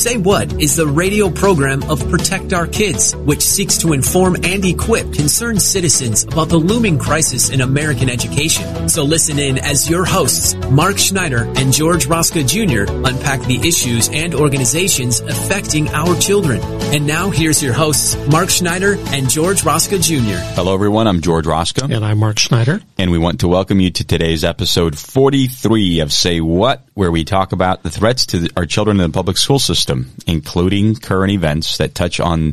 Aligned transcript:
Say 0.00 0.16
What 0.16 0.62
is 0.62 0.76
the 0.76 0.86
radio 0.86 1.28
program 1.28 1.82
of 1.90 2.08
Protect 2.08 2.54
Our 2.54 2.66
Kids, 2.66 3.14
which 3.14 3.42
seeks 3.42 3.76
to 3.78 3.92
inform 3.92 4.34
and 4.36 4.64
equip 4.64 5.12
concerned 5.12 5.60
citizens 5.60 6.24
about 6.24 6.48
the 6.48 6.56
looming 6.56 6.98
crisis 6.98 7.50
in 7.50 7.60
American 7.60 8.08
education. 8.08 8.88
So 8.88 9.02
listen 9.04 9.38
in 9.38 9.58
as 9.58 9.90
your 9.90 10.06
hosts, 10.06 10.54
Mark 10.70 10.96
Schneider 10.96 11.44
and 11.56 11.70
George 11.70 12.06
Rosca 12.06 12.48
Jr. 12.48 12.90
unpack 12.90 13.42
the 13.42 13.58
issues 13.68 14.08
and 14.08 14.34
organizations 14.34 15.20
affecting 15.20 15.90
our 15.90 16.18
children. 16.18 16.62
And 16.94 17.06
now 17.06 17.28
here's 17.28 17.62
your 17.62 17.74
hosts, 17.74 18.16
Mark 18.28 18.48
Schneider 18.48 18.96
and 19.08 19.28
George 19.28 19.60
Rosca 19.60 20.02
Jr. 20.02 20.38
Hello, 20.54 20.72
everyone. 20.72 21.08
I'm 21.08 21.20
George 21.20 21.44
Rosca. 21.44 21.94
And 21.94 22.02
I'm 22.02 22.18
Mark 22.18 22.38
Schneider. 22.38 22.80
And 22.96 23.10
we 23.10 23.18
want 23.18 23.40
to 23.40 23.48
welcome 23.48 23.80
you 23.80 23.90
to 23.90 24.04
today's 24.04 24.44
episode 24.44 24.98
43 24.98 26.00
of 26.00 26.12
Say 26.12 26.40
What, 26.40 26.86
where 26.94 27.10
we 27.10 27.24
talk 27.24 27.52
about 27.52 27.82
the 27.82 27.90
threats 27.90 28.26
to 28.26 28.48
our 28.56 28.66
children 28.66 29.00
in 29.00 29.10
the 29.10 29.14
public 29.14 29.36
school 29.36 29.58
system, 29.58 29.89
including 30.26 30.94
current 30.94 31.32
events 31.32 31.78
that 31.78 31.94
touch 31.94 32.20
on 32.20 32.52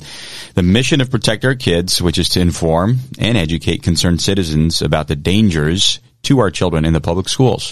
the 0.56 0.64
mission 0.64 1.02
of 1.02 1.12
Protect 1.12 1.46
Our 1.46 1.56
Kids, 1.56 2.02
which 2.02 2.18
is 2.18 2.30
to 2.30 2.40
inform 2.40 3.00
and 3.20 3.38
educate 3.38 3.84
concerned 3.84 4.22
citizens 4.22 4.82
about 4.82 5.08
the 5.08 5.16
dangers 5.16 6.00
to 6.24 6.40
our 6.40 6.52
children 6.52 6.84
in 6.84 6.94
the 6.94 7.02
public 7.02 7.30
schools. 7.30 7.72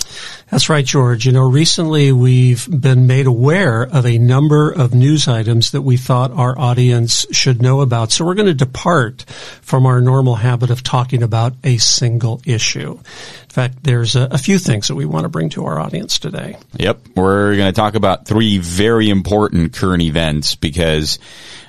That's 0.50 0.70
right, 0.70 0.86
George. 0.86 1.26
You 1.26 1.32
know, 1.32 1.50
recently 1.50 2.12
we've 2.12 2.68
been 2.70 3.08
made 3.08 3.26
aware 3.26 3.84
of 3.84 4.06
a 4.06 4.18
number 4.18 4.72
of 4.72 4.94
news 4.94 5.28
items 5.28 5.72
that 5.72 5.82
we 5.82 5.98
thought 5.98 6.32
our 6.32 6.58
audience 6.58 7.26
should 7.32 7.62
know 7.62 7.82
about. 7.82 8.12
So 8.12 8.24
we're 8.24 8.36
going 8.36 8.48
to 8.48 8.54
depart 8.54 9.24
from 9.62 9.86
our 9.86 10.00
normal 10.00 10.36
habit 10.36 10.70
of 10.70 10.84
talking 10.84 11.24
about 11.24 11.54
a 11.64 11.78
single 11.78 12.42
issue. 12.46 12.92
In 12.92 13.50
fact, 13.50 13.84
there's 13.84 14.16
a, 14.16 14.28
a 14.32 14.38
few 14.38 14.60
things 14.60 14.88
that 14.88 14.96
we 14.96 15.06
want 15.06 15.24
to 15.24 15.30
bring 15.30 15.50
to 15.50 15.66
our 15.66 15.80
audience 15.80 16.20
today. 16.20 16.58
Yep. 16.78 17.00
We're 17.16 17.56
going 17.56 17.74
to 17.74 17.76
talk 17.76 17.96
about 17.96 18.26
three 18.26 18.58
very 18.60 19.10
important 19.10 19.74
current 19.74 20.04
events 20.04 20.56
because 20.56 21.20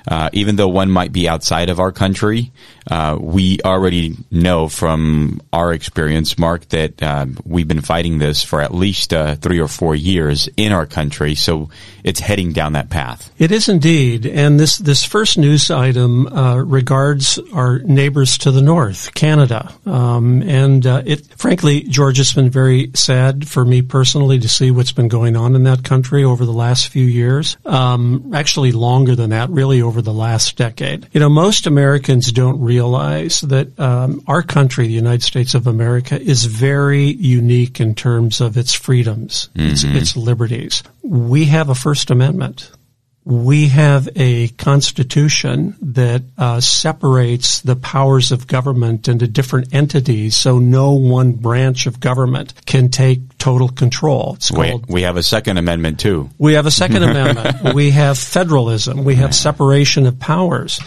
uh, 0.07 0.29
even 0.33 0.55
though 0.55 0.67
one 0.69 0.89
might 0.89 1.11
be 1.11 1.27
outside 1.27 1.69
of 1.69 1.79
our 1.79 1.91
country, 1.91 2.51
uh, 2.89 3.17
we 3.19 3.59
already 3.65 4.15
know 4.31 4.69
from 4.69 5.41
our 5.51 5.73
experience, 5.73 6.37
Mark, 6.37 6.67
that 6.69 7.03
uh, 7.03 7.25
we've 7.45 7.67
been 7.67 7.81
fighting 7.81 8.17
this 8.17 8.43
for 8.43 8.61
at 8.61 8.73
least 8.73 9.13
uh, 9.13 9.35
three 9.35 9.59
or 9.59 9.67
four 9.67 9.95
years 9.95 10.47
in 10.55 10.71
our 10.71 10.85
country. 10.85 11.35
So 11.35 11.69
it's 12.03 12.21
heading 12.21 12.53
down 12.53 12.73
that 12.73 12.89
path. 12.89 13.29
It 13.37 13.51
is 13.51 13.67
indeed, 13.67 14.25
and 14.25 14.57
this 14.57 14.77
this 14.77 15.03
first 15.03 15.37
news 15.37 15.69
item 15.69 16.27
uh, 16.27 16.55
regards 16.55 17.37
our 17.53 17.79
neighbors 17.79 18.37
to 18.39 18.51
the 18.51 18.61
north, 18.61 19.13
Canada, 19.13 19.73
um, 19.85 20.41
and 20.43 20.85
uh, 20.87 21.03
it 21.05 21.25
frankly, 21.35 21.81
George, 21.81 22.19
it's 22.19 22.31
been 22.33 22.49
very 22.49 22.91
sad 22.95 23.47
for 23.47 23.65
me 23.65 23.81
personally 23.81 24.39
to 24.39 24.47
see 24.47 24.71
what's 24.71 24.93
been 24.93 25.09
going 25.09 25.35
on 25.35 25.55
in 25.55 25.63
that 25.63 25.83
country 25.83 26.23
over 26.23 26.45
the 26.45 26.53
last 26.53 26.87
few 26.87 27.03
years. 27.03 27.57
Um, 27.65 28.31
actually, 28.33 28.71
longer 28.71 29.15
than 29.15 29.31
that, 29.31 29.49
really 29.49 29.81
over 29.81 29.96
the 30.01 30.13
last 30.13 30.55
decade. 30.57 31.07
You 31.11 31.19
know, 31.19 31.29
most 31.29 31.67
Americans 31.67 32.31
don't 32.31 32.59
realize 32.61 33.41
that 33.41 33.79
um, 33.79 34.23
our 34.27 34.43
country, 34.43 34.87
the 34.87 34.93
United 34.93 35.23
States 35.23 35.53
of 35.53 35.67
America, 35.67 36.19
is 36.19 36.45
very 36.45 37.05
unique 37.05 37.79
in 37.79 37.95
terms 37.95 38.41
of 38.41 38.57
its 38.57 38.73
freedoms, 38.73 39.49
mm-hmm. 39.55 39.71
its, 39.71 39.83
its 39.83 40.17
liberties. 40.17 40.83
We 41.03 41.45
have 41.45 41.69
a 41.69 41.75
First 41.75 42.11
Amendment 42.11 42.71
we 43.27 43.67
have 43.67 44.07
a 44.15 44.47
constitution 44.47 45.75
that 45.81 46.23
uh, 46.37 46.61
separates 46.61 47.59
the 47.59 47.75
powers 47.75 48.31
of 48.31 48.47
government 48.47 49.09
into 49.09 49.27
different 49.27 49.73
entities, 49.73 50.37
so 50.37 50.59
no 50.59 50.93
one 50.93 51.33
branch 51.33 51.87
of 51.87 51.99
government 51.99 52.53
can 52.65 52.87
take 52.87 53.37
total 53.37 53.67
control. 53.67 54.35
It's 54.35 54.49
called, 54.49 54.85
we 54.87 55.01
have 55.01 55.17
a 55.17 55.23
Second 55.23 55.57
Amendment 55.57 55.99
too. 55.99 56.29
We 56.37 56.53
have 56.53 56.67
a 56.67 56.71
Second 56.71 57.03
Amendment. 57.03 57.57
We 57.77 57.91
have 57.91 58.17
federalism. 58.17 59.03
We 59.03 59.15
have 59.15 59.35
separation 59.35 60.05
of 60.07 60.19
powers 60.19 60.79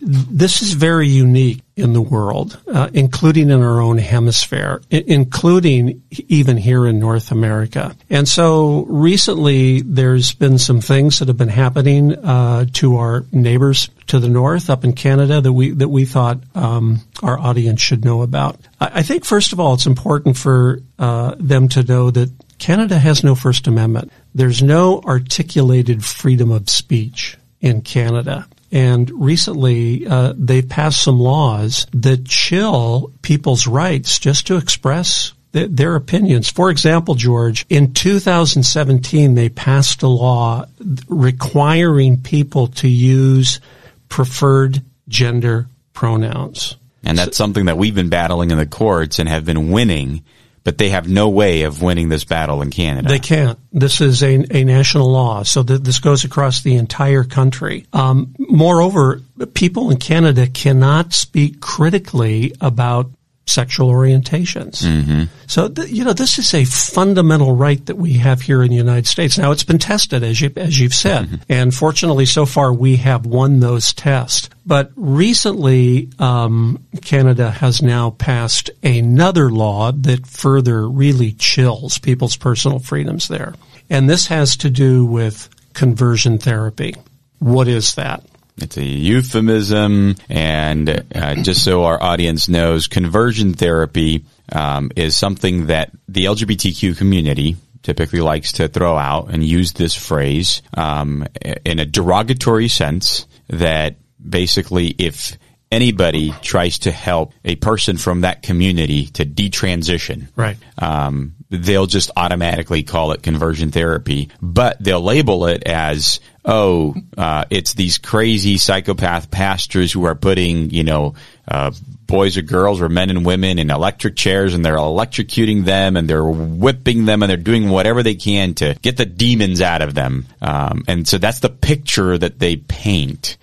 this 0.00 0.62
is 0.62 0.72
very 0.74 1.08
unique 1.08 1.62
in 1.76 1.92
the 1.92 2.02
world, 2.02 2.58
uh, 2.68 2.90
including 2.92 3.50
in 3.50 3.62
our 3.62 3.80
own 3.80 3.98
hemisphere, 3.98 4.82
I- 4.92 5.04
including 5.06 6.02
even 6.28 6.56
here 6.56 6.86
in 6.86 6.98
North 6.98 7.32
America. 7.32 7.96
And 8.10 8.28
so 8.28 8.84
recently 8.88 9.80
there's 9.80 10.32
been 10.32 10.58
some 10.58 10.80
things 10.80 11.18
that 11.18 11.28
have 11.28 11.36
been 11.36 11.48
happening 11.48 12.12
uh, 12.12 12.66
to 12.74 12.96
our 12.96 13.24
neighbors 13.32 13.88
to 14.08 14.18
the 14.18 14.28
north 14.28 14.68
up 14.70 14.84
in 14.84 14.92
Canada 14.92 15.40
that 15.40 15.52
we 15.52 15.70
that 15.70 15.88
we 15.88 16.04
thought 16.04 16.40
um, 16.54 17.00
our 17.22 17.38
audience 17.38 17.80
should 17.80 18.04
know 18.04 18.22
about. 18.22 18.58
I, 18.80 18.90
I, 18.94 19.02
think 19.02 19.24
first 19.24 19.52
of 19.52 19.60
all 19.60 19.74
it's 19.74 19.86
important 19.86 20.36
for 20.36 20.80
uh, 20.98 21.36
them 21.38 21.68
to 21.68 21.82
know 21.82 22.10
that 22.10 22.30
Canada 22.58 22.98
has 22.98 23.24
no 23.24 23.34
First 23.34 23.66
Amendment. 23.66 24.12
There's 24.34 24.62
no 24.62 25.00
articulated 25.00 26.04
freedom 26.04 26.50
of 26.50 26.68
speech 26.68 27.38
in 27.60 27.82
Canada. 27.82 28.46
And 28.72 29.10
recently, 29.10 30.06
uh, 30.06 30.34
they 30.36 30.62
passed 30.62 31.02
some 31.02 31.18
laws 31.18 31.86
that 31.92 32.26
chill 32.26 33.12
people's 33.22 33.66
rights 33.66 34.18
just 34.18 34.46
to 34.46 34.56
express 34.56 35.32
th- 35.52 35.70
their 35.70 35.96
opinions. 35.96 36.48
For 36.48 36.70
example, 36.70 37.14
George, 37.16 37.66
in 37.68 37.92
2017, 37.94 39.34
they 39.34 39.48
passed 39.48 40.02
a 40.02 40.08
law 40.08 40.66
requiring 41.08 42.20
people 42.20 42.68
to 42.68 42.88
use 42.88 43.60
preferred 44.08 44.82
gender 45.08 45.66
pronouns. 45.92 46.76
And 47.02 47.18
that's 47.18 47.36
so, 47.36 47.44
something 47.44 47.64
that 47.64 47.76
we've 47.76 47.94
been 47.94 48.08
battling 48.08 48.50
in 48.50 48.58
the 48.58 48.66
courts 48.66 49.18
and 49.18 49.28
have 49.28 49.44
been 49.44 49.70
winning 49.70 50.22
but 50.64 50.78
they 50.78 50.90
have 50.90 51.08
no 51.08 51.28
way 51.28 51.62
of 51.62 51.82
winning 51.82 52.08
this 52.08 52.24
battle 52.24 52.62
in 52.62 52.70
Canada. 52.70 53.08
They 53.08 53.18
can't. 53.18 53.58
This 53.72 54.00
is 54.00 54.22
a, 54.22 54.44
a 54.54 54.64
national 54.64 55.10
law, 55.10 55.42
so 55.42 55.62
th- 55.62 55.80
this 55.80 55.98
goes 55.98 56.24
across 56.24 56.62
the 56.62 56.76
entire 56.76 57.24
country. 57.24 57.86
Um, 57.92 58.34
moreover, 58.38 59.22
people 59.54 59.90
in 59.90 59.98
Canada 59.98 60.46
cannot 60.46 61.12
speak 61.12 61.60
critically 61.60 62.54
about 62.60 63.10
sexual 63.50 63.90
orientations. 63.90 64.84
Mm-hmm. 64.84 65.24
So, 65.46 65.68
th- 65.68 65.90
you 65.90 66.04
know, 66.04 66.12
this 66.12 66.38
is 66.38 66.54
a 66.54 66.64
fundamental 66.64 67.54
right 67.54 67.84
that 67.86 67.96
we 67.96 68.14
have 68.14 68.40
here 68.40 68.62
in 68.62 68.70
the 68.70 68.76
United 68.76 69.06
States. 69.06 69.36
Now, 69.36 69.50
it's 69.50 69.64
been 69.64 69.78
tested, 69.78 70.22
as, 70.22 70.40
you, 70.40 70.52
as 70.56 70.78
you've 70.78 70.94
said, 70.94 71.26
mm-hmm. 71.26 71.42
and 71.48 71.74
fortunately, 71.74 72.26
so 72.26 72.46
far, 72.46 72.72
we 72.72 72.96
have 72.96 73.26
won 73.26 73.60
those 73.60 73.92
tests. 73.92 74.48
But 74.64 74.92
recently, 74.94 76.10
um, 76.18 76.84
Canada 77.02 77.50
has 77.50 77.82
now 77.82 78.10
passed 78.10 78.70
another 78.82 79.50
law 79.50 79.92
that 79.92 80.26
further 80.26 80.88
really 80.88 81.32
chills 81.32 81.98
people's 81.98 82.36
personal 82.36 82.78
freedoms 82.78 83.28
there. 83.28 83.54
And 83.88 84.08
this 84.08 84.28
has 84.28 84.56
to 84.58 84.70
do 84.70 85.04
with 85.04 85.48
conversion 85.72 86.38
therapy. 86.38 86.94
What 87.40 87.66
is 87.66 87.94
that? 87.94 88.22
It's 88.62 88.76
a 88.76 88.84
euphemism, 88.84 90.16
and 90.28 90.88
uh, 91.14 91.34
just 91.36 91.64
so 91.64 91.84
our 91.84 92.02
audience 92.02 92.48
knows, 92.48 92.86
conversion 92.86 93.54
therapy 93.54 94.24
um, 94.52 94.90
is 94.96 95.16
something 95.16 95.66
that 95.66 95.90
the 96.08 96.26
LGBTQ 96.26 96.96
community 96.96 97.56
typically 97.82 98.20
likes 98.20 98.52
to 98.52 98.68
throw 98.68 98.96
out 98.96 99.30
and 99.32 99.42
use 99.42 99.72
this 99.72 99.94
phrase 99.94 100.62
um, 100.74 101.26
in 101.64 101.78
a 101.78 101.86
derogatory 101.86 102.68
sense 102.68 103.26
that 103.48 103.96
basically 104.22 104.88
if 104.88 105.38
anybody 105.70 106.32
tries 106.42 106.80
to 106.80 106.90
help 106.90 107.32
a 107.44 107.56
person 107.56 107.96
from 107.96 108.22
that 108.22 108.42
community 108.42 109.06
to 109.06 109.24
detransition, 109.24 110.28
right? 110.36 110.56
Um, 110.78 111.34
they'll 111.48 111.86
just 111.86 112.10
automatically 112.16 112.82
call 112.82 113.12
it 113.12 113.22
conversion 113.22 113.70
therapy, 113.70 114.30
but 114.42 114.82
they'll 114.82 115.02
label 115.02 115.46
it 115.46 115.64
as 115.66 116.20
oh, 116.44 116.94
uh, 117.16 117.44
it's 117.50 117.74
these 117.74 117.98
crazy 117.98 118.58
psychopath 118.58 119.30
pastors 119.30 119.92
who 119.92 120.04
are 120.04 120.14
putting, 120.14 120.70
you 120.70 120.84
know, 120.84 121.14
uh, 121.48 121.70
boys 122.06 122.36
or 122.36 122.42
girls 122.42 122.80
or 122.80 122.88
men 122.88 123.10
and 123.10 123.24
women 123.24 123.58
in 123.58 123.70
electric 123.70 124.16
chairs 124.16 124.54
and 124.54 124.64
they're 124.64 124.76
electrocuting 124.76 125.64
them 125.64 125.96
and 125.96 126.08
they're 126.08 126.24
whipping 126.24 127.04
them 127.04 127.22
and 127.22 127.30
they're 127.30 127.36
doing 127.36 127.68
whatever 127.68 128.02
they 128.02 128.14
can 128.14 128.54
to 128.54 128.76
get 128.82 128.96
the 128.96 129.06
demons 129.06 129.60
out 129.60 129.82
of 129.82 129.94
them. 129.94 130.26
Um, 130.40 130.84
and 130.88 131.06
so 131.06 131.18
that's 131.18 131.40
the 131.40 131.50
picture 131.50 132.16
that 132.18 132.38
they 132.38 132.56
paint. 132.56 133.36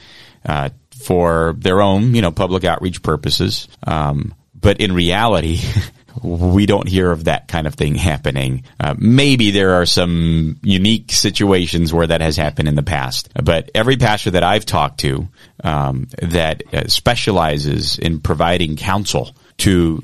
Uh, 0.45 0.69
for 1.07 1.55
their 1.57 1.81
own, 1.81 2.15
you 2.15 2.21
know, 2.21 2.31
public 2.31 2.65
outreach 2.65 3.01
purposes. 3.01 3.69
Um, 3.83 4.33
but 4.53 4.81
in 4.81 4.93
reality, 4.93 5.61
we 6.23 6.65
don't 6.65 6.87
hear 6.87 7.11
of 7.11 7.25
that 7.25 7.47
kind 7.47 7.67
of 7.67 7.75
thing 7.75 7.95
happening. 7.95 8.63
Uh, 8.79 8.95
maybe 8.97 9.51
there 9.51 9.75
are 9.75 9.85
some 9.85 10.57
unique 10.63 11.11
situations 11.11 11.93
where 11.93 12.07
that 12.07 12.21
has 12.21 12.35
happened 12.35 12.67
in 12.67 12.75
the 12.75 12.83
past, 12.83 13.29
but 13.43 13.69
every 13.73 13.97
pastor 13.97 14.31
that 14.31 14.43
I've 14.43 14.65
talked 14.65 14.99
to 15.01 15.27
um, 15.63 16.07
that 16.21 16.63
uh, 16.73 16.87
specializes 16.87 17.97
in 17.97 18.19
providing 18.19 18.75
counsel 18.75 19.35
to 19.57 20.03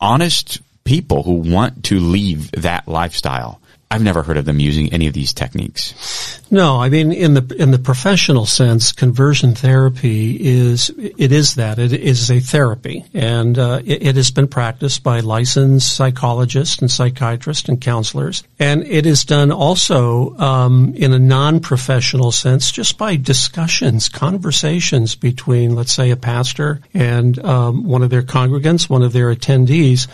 honest 0.00 0.60
people 0.84 1.22
who 1.22 1.34
want 1.34 1.84
to 1.84 1.98
leave 1.98 2.50
that 2.52 2.88
lifestyle 2.88 3.61
I've 3.92 4.02
never 4.02 4.22
heard 4.22 4.38
of 4.38 4.46
them 4.46 4.58
using 4.58 4.90
any 4.90 5.06
of 5.06 5.12
these 5.12 5.34
techniques. 5.34 6.40
No, 6.50 6.80
I 6.80 6.88
mean 6.88 7.12
in 7.12 7.34
the 7.34 7.56
in 7.58 7.72
the 7.72 7.78
professional 7.78 8.46
sense, 8.46 8.90
conversion 8.90 9.54
therapy 9.54 10.34
is 10.40 10.90
it 10.96 11.30
is 11.30 11.56
that. 11.56 11.78
It 11.78 11.92
is 11.92 12.30
a 12.30 12.40
therapy, 12.40 13.04
and 13.12 13.58
uh, 13.58 13.82
it, 13.84 14.06
it, 14.06 14.16
has 14.16 14.30
been 14.30 14.48
practiced 14.48 15.02
by 15.02 15.20
licensed 15.20 15.94
psychologists 15.94 16.78
and 16.78 16.90
psychiatrists 16.90 17.68
and 17.68 17.78
counselors, 17.82 18.44
and 18.58 18.82
it 18.84 19.04
is 19.04 19.24
done 19.24 19.52
also 19.52 20.38
um, 20.38 20.94
in 20.96 21.12
a 21.12 21.18
non-professional 21.18 22.32
sense, 22.32 22.72
just 22.72 22.96
by 22.96 23.16
discussions, 23.16 24.08
conversations 24.08 25.16
between, 25.16 25.74
let's 25.74 25.92
say, 25.92 26.10
a 26.10 26.16
pastor 26.16 26.80
and 26.94 27.38
um, 27.44 27.84
one 27.84 28.02
of 28.02 28.08
their 28.08 28.22
congregants, 28.22 28.88
one 28.88 29.02
of 29.02 29.12
their 29.12 29.34
attendees 29.34 30.08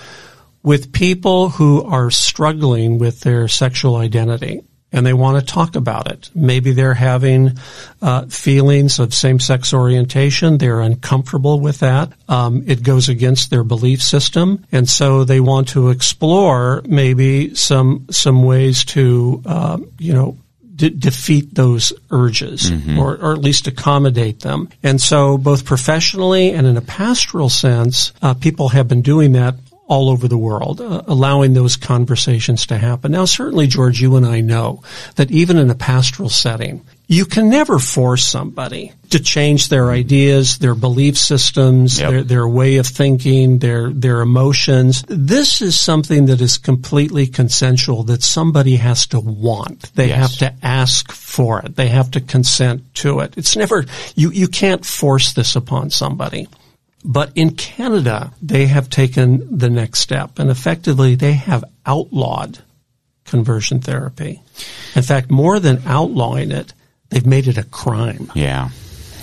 with 0.63 0.93
people 0.93 1.51
who 1.51 1.83
are 1.83 2.11
struggling 2.11 2.99
with 2.99 3.21
their 3.21 3.49
sexual 3.49 3.97
identity 3.97 4.63
and 4.93 5.05
they 5.05 5.13
want 5.13 5.39
to 5.39 5.53
talk 5.53 5.77
about 5.77 6.11
it. 6.11 6.31
Maybe 6.35 6.73
they're 6.73 6.95
having 6.95 7.59
uh, 8.01 8.27
feelings 8.27 8.99
of 8.99 9.13
same-sex 9.13 9.75
orientation. 9.75 10.59
They're 10.59 10.81
uncomfortable 10.81 11.61
with 11.61 11.81
that. 11.81 12.13
Um, 12.29 12.65
it 12.67 12.83
goes 12.83 13.09
against 13.09 13.51
their 13.51 13.65
belief 13.65 14.03
system, 14.03 14.65
and 14.73 14.89
so 14.89 15.25
they 15.25 15.41
want 15.41 15.69
to 15.71 15.91
explore 15.91 16.83
maybe 16.87 17.55
some 17.55 18.07
some 18.11 18.43
ways 18.43 18.85
to 18.87 19.43
uh, 19.45 19.79
you 19.99 20.15
know 20.15 20.39
defeat 20.79 21.53
those 21.57 21.93
urges 22.13 22.71
mm-hmm. 22.71 23.01
or, 23.01 23.17
or, 23.17 23.33
at 23.33 23.41
least 23.41 23.67
accommodate 23.67 24.39
them. 24.41 24.69
And 24.85 25.01
so 25.01 25.37
both 25.37 25.65
professionally 25.65 26.53
and 26.53 26.69
in 26.69 26.77
a 26.77 26.81
pastoral 26.81 27.49
sense, 27.49 28.13
uh, 28.23 28.35
people 28.35 28.69
have 28.69 28.87
been 28.87 29.03
doing 29.03 29.33
that 29.33 29.57
all 29.89 30.11
over 30.11 30.29
the 30.29 30.39
world, 30.39 30.81
uh, 30.81 31.03
allowing 31.07 31.55
those 31.55 31.77
conversations 31.77 32.67
to 32.67 32.77
happen. 32.77 33.13
Now, 33.13 33.25
certainly, 33.25 33.67
George, 33.67 34.01
you 34.01 34.17
and 34.17 34.27
I 34.27 34.43
know 34.43 34.83
that 35.17 35.31
even 35.31 35.57
in 35.57 35.71
a 35.71 35.75
pastoral 35.75 36.29
setting, 36.29 36.85
you 37.07 37.25
can 37.25 37.49
never 37.49 37.79
force 37.79 38.23
somebody 38.23 38.93
to 39.09 39.19
change 39.19 39.71
their 39.71 39.91
ideas, 39.91 40.59
their 40.59 40.75
belief 40.75 41.17
systems, 41.17 41.99
yep. 41.99 42.11
their, 42.11 42.23
their 42.23 42.49
way 42.49 42.77
of 42.77 42.87
thinking, 42.87 43.61
their, 43.61 43.89
their 43.89 44.21
emotions. 44.21 45.03
This 45.09 45.63
is 45.63 45.81
something 45.81 46.27
that 46.27 46.43
is 46.43 46.59
completely 46.59 47.27
consensual 47.27 48.03
that 48.05 48.23
somebody 48.23 48.77
has 48.77 49.07
to 49.07 49.21
want. 49.21 49.91
They 49.95 50.09
yes. 50.09 50.39
have 50.39 50.39
to 50.41 50.67
ask 50.67 51.11
for 51.11 51.63
it. 51.63 51.77
They 51.77 51.89
have 51.89 52.11
to 52.11 52.21
consent 52.21 52.95
to 52.97 53.21
it. 53.21 53.39
It's 53.39 53.57
never, 53.57 53.87
you, 54.15 54.31
you 54.31 54.49
can't 54.49 54.85
force 54.85 55.33
this 55.33 55.57
upon 55.57 55.89
somebody. 55.89 56.47
But 57.05 57.33
in 57.35 57.55
Canada, 57.55 58.33
they 58.43 58.67
have 58.67 58.91
taken 58.91 59.57
the 59.57 59.71
next 59.71 60.01
step 60.01 60.39
and 60.39 60.51
effectively 60.51 61.15
they 61.15 61.33
have 61.33 61.65
outlawed 61.87 62.59
conversion 63.25 63.81
therapy. 63.81 64.43
In 64.95 65.03
fact, 65.03 65.31
more 65.31 65.61
than 65.61 65.83
outlawing 65.87 66.51
it, 66.51 66.73
they've 67.11 67.27
made 67.27 67.47
it 67.47 67.59
a 67.59 67.63
crime. 67.63 68.31
Yeah. 68.35 68.71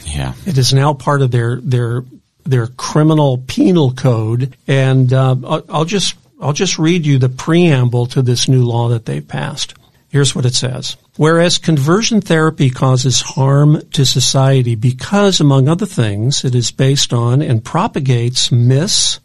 Yeah. 0.06 0.34
It 0.46 0.58
is 0.58 0.74
now 0.74 0.94
part 0.94 1.22
of 1.22 1.32
their, 1.32 1.60
their, 1.62 2.04
their 2.44 2.68
criminal 2.68 3.40
penal 3.40 3.92
code. 3.92 4.56
And, 4.68 5.12
uh, 5.12 5.36
I'll 5.68 5.86
just, 5.86 6.16
I'll 6.40 6.54
just 6.54 6.80
read 6.80 7.06
you 7.06 7.18
the 7.18 7.30
preamble 7.30 8.06
to 8.08 8.22
this 8.22 8.48
new 8.48 8.64
law 8.64 8.90
that 8.90 9.06
they've 9.06 9.28
passed. 9.28 9.74
Here's 10.10 10.36
what 10.36 10.46
it 10.46 10.54
says. 10.54 10.96
Whereas 11.18 11.58
conversion 11.58 12.20
therapy 12.20 12.70
causes 12.70 13.22
harm 13.22 13.82
to 13.92 14.06
society 14.06 14.76
because, 14.76 15.40
among 15.40 15.70
other 15.70 15.86
things, 15.86 16.44
it 16.44 16.54
is 16.54 16.72
based 16.72 17.14
on 17.14 17.42
and 17.42 17.64
propagates 17.64 18.52
myths 18.52 19.22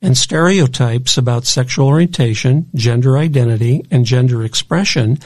and 0.00 0.16
stereotypes 0.16 1.18
about 1.18 1.44
sexual 1.44 1.88
orientation, 1.88 2.70
gender 2.74 3.18
identity, 3.18 3.84
and 3.90 4.06
gender 4.06 4.42
expression, 4.42 5.18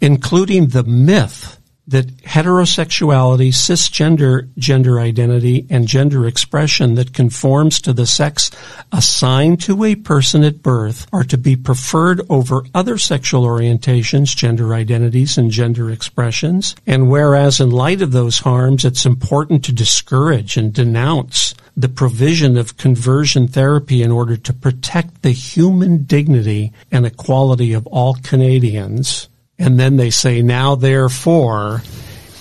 including 0.00 0.68
the 0.68 0.84
myth 0.84 1.59
that 1.90 2.06
heterosexuality, 2.18 3.48
cisgender 3.48 4.48
gender 4.56 5.00
identity, 5.00 5.66
and 5.68 5.86
gender 5.86 6.26
expression 6.26 6.94
that 6.94 7.12
conforms 7.12 7.80
to 7.80 7.92
the 7.92 8.06
sex 8.06 8.50
assigned 8.92 9.60
to 9.60 9.84
a 9.84 9.96
person 9.96 10.44
at 10.44 10.62
birth 10.62 11.06
are 11.12 11.24
to 11.24 11.36
be 11.36 11.56
preferred 11.56 12.20
over 12.30 12.64
other 12.74 12.96
sexual 12.96 13.44
orientations, 13.44 14.36
gender 14.36 14.72
identities, 14.72 15.36
and 15.36 15.50
gender 15.50 15.90
expressions. 15.90 16.74
And 16.86 17.10
whereas 17.10 17.60
in 17.60 17.70
light 17.70 18.02
of 18.02 18.12
those 18.12 18.38
harms, 18.38 18.84
it's 18.84 19.04
important 19.04 19.64
to 19.64 19.72
discourage 19.72 20.56
and 20.56 20.72
denounce 20.72 21.54
the 21.76 21.88
provision 21.88 22.56
of 22.56 22.76
conversion 22.76 23.48
therapy 23.48 24.02
in 24.02 24.10
order 24.10 24.36
to 24.36 24.52
protect 24.52 25.22
the 25.22 25.30
human 25.30 26.04
dignity 26.04 26.72
and 26.90 27.06
equality 27.06 27.72
of 27.72 27.86
all 27.86 28.14
Canadians, 28.22 29.28
and 29.60 29.78
then 29.78 29.96
they 29.96 30.08
say, 30.08 30.40
now 30.40 30.74
therefore, 30.74 31.82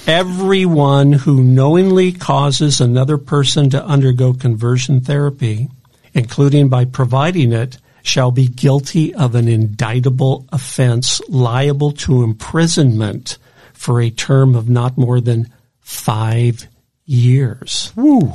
everyone 0.08 1.12
who 1.12 1.44
knowingly 1.44 2.14
causes 2.14 2.80
another 2.80 3.18
person 3.18 3.70
to 3.72 3.86
undergo 3.86 4.32
conversion 4.34 5.02
therapy, 5.02 5.68
including 6.14 6.70
by 6.70 6.86
providing 6.86 7.52
it, 7.52 7.78
shall 8.04 8.32
be 8.32 8.48
guilty 8.48 9.14
of 9.14 9.36
an 9.36 9.50
indictable 9.50 10.48
offense 10.54 11.22
liable 11.28 11.92
to 11.92 12.24
imprisonment 12.24 13.38
for 13.74 14.00
a 14.00 14.10
term 14.10 14.56
of 14.56 14.70
not 14.70 14.98
more 14.98 15.20
than 15.20 15.54
five 15.82 16.68
years. 17.06 17.92
Woo. 17.98 18.32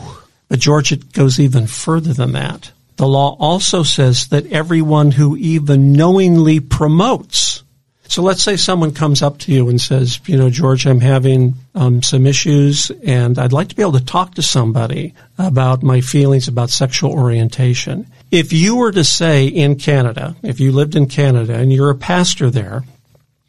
But 0.48 0.58
George, 0.60 0.92
it 0.92 1.10
goes 1.14 1.40
even 1.40 1.66
further 1.66 2.12
than 2.12 2.32
that. 2.32 2.70
The 2.96 3.08
law 3.08 3.34
also 3.40 3.82
says 3.82 4.26
that 4.28 4.52
everyone 4.52 5.10
who 5.10 5.38
even 5.38 5.92
knowingly 5.94 6.60
promotes 6.60 7.63
so 8.08 8.22
let's 8.22 8.42
say 8.42 8.56
someone 8.56 8.92
comes 8.92 9.22
up 9.22 9.38
to 9.38 9.52
you 9.52 9.68
and 9.68 9.80
says, 9.80 10.20
you 10.26 10.36
know, 10.36 10.50
George, 10.50 10.86
I'm 10.86 11.00
having 11.00 11.54
um, 11.74 12.02
some 12.02 12.26
issues 12.26 12.90
and 13.04 13.38
I'd 13.38 13.52
like 13.52 13.68
to 13.68 13.74
be 13.74 13.82
able 13.82 13.92
to 13.92 14.04
talk 14.04 14.34
to 14.34 14.42
somebody 14.42 15.14
about 15.38 15.82
my 15.82 16.00
feelings 16.00 16.46
about 16.46 16.70
sexual 16.70 17.12
orientation. 17.12 18.06
If 18.30 18.52
you 18.52 18.76
were 18.76 18.92
to 18.92 19.04
say 19.04 19.46
in 19.46 19.76
Canada, 19.76 20.36
if 20.42 20.60
you 20.60 20.72
lived 20.72 20.96
in 20.96 21.06
Canada 21.06 21.54
and 21.54 21.72
you're 21.72 21.90
a 21.90 21.96
pastor 21.96 22.50
there, 22.50 22.84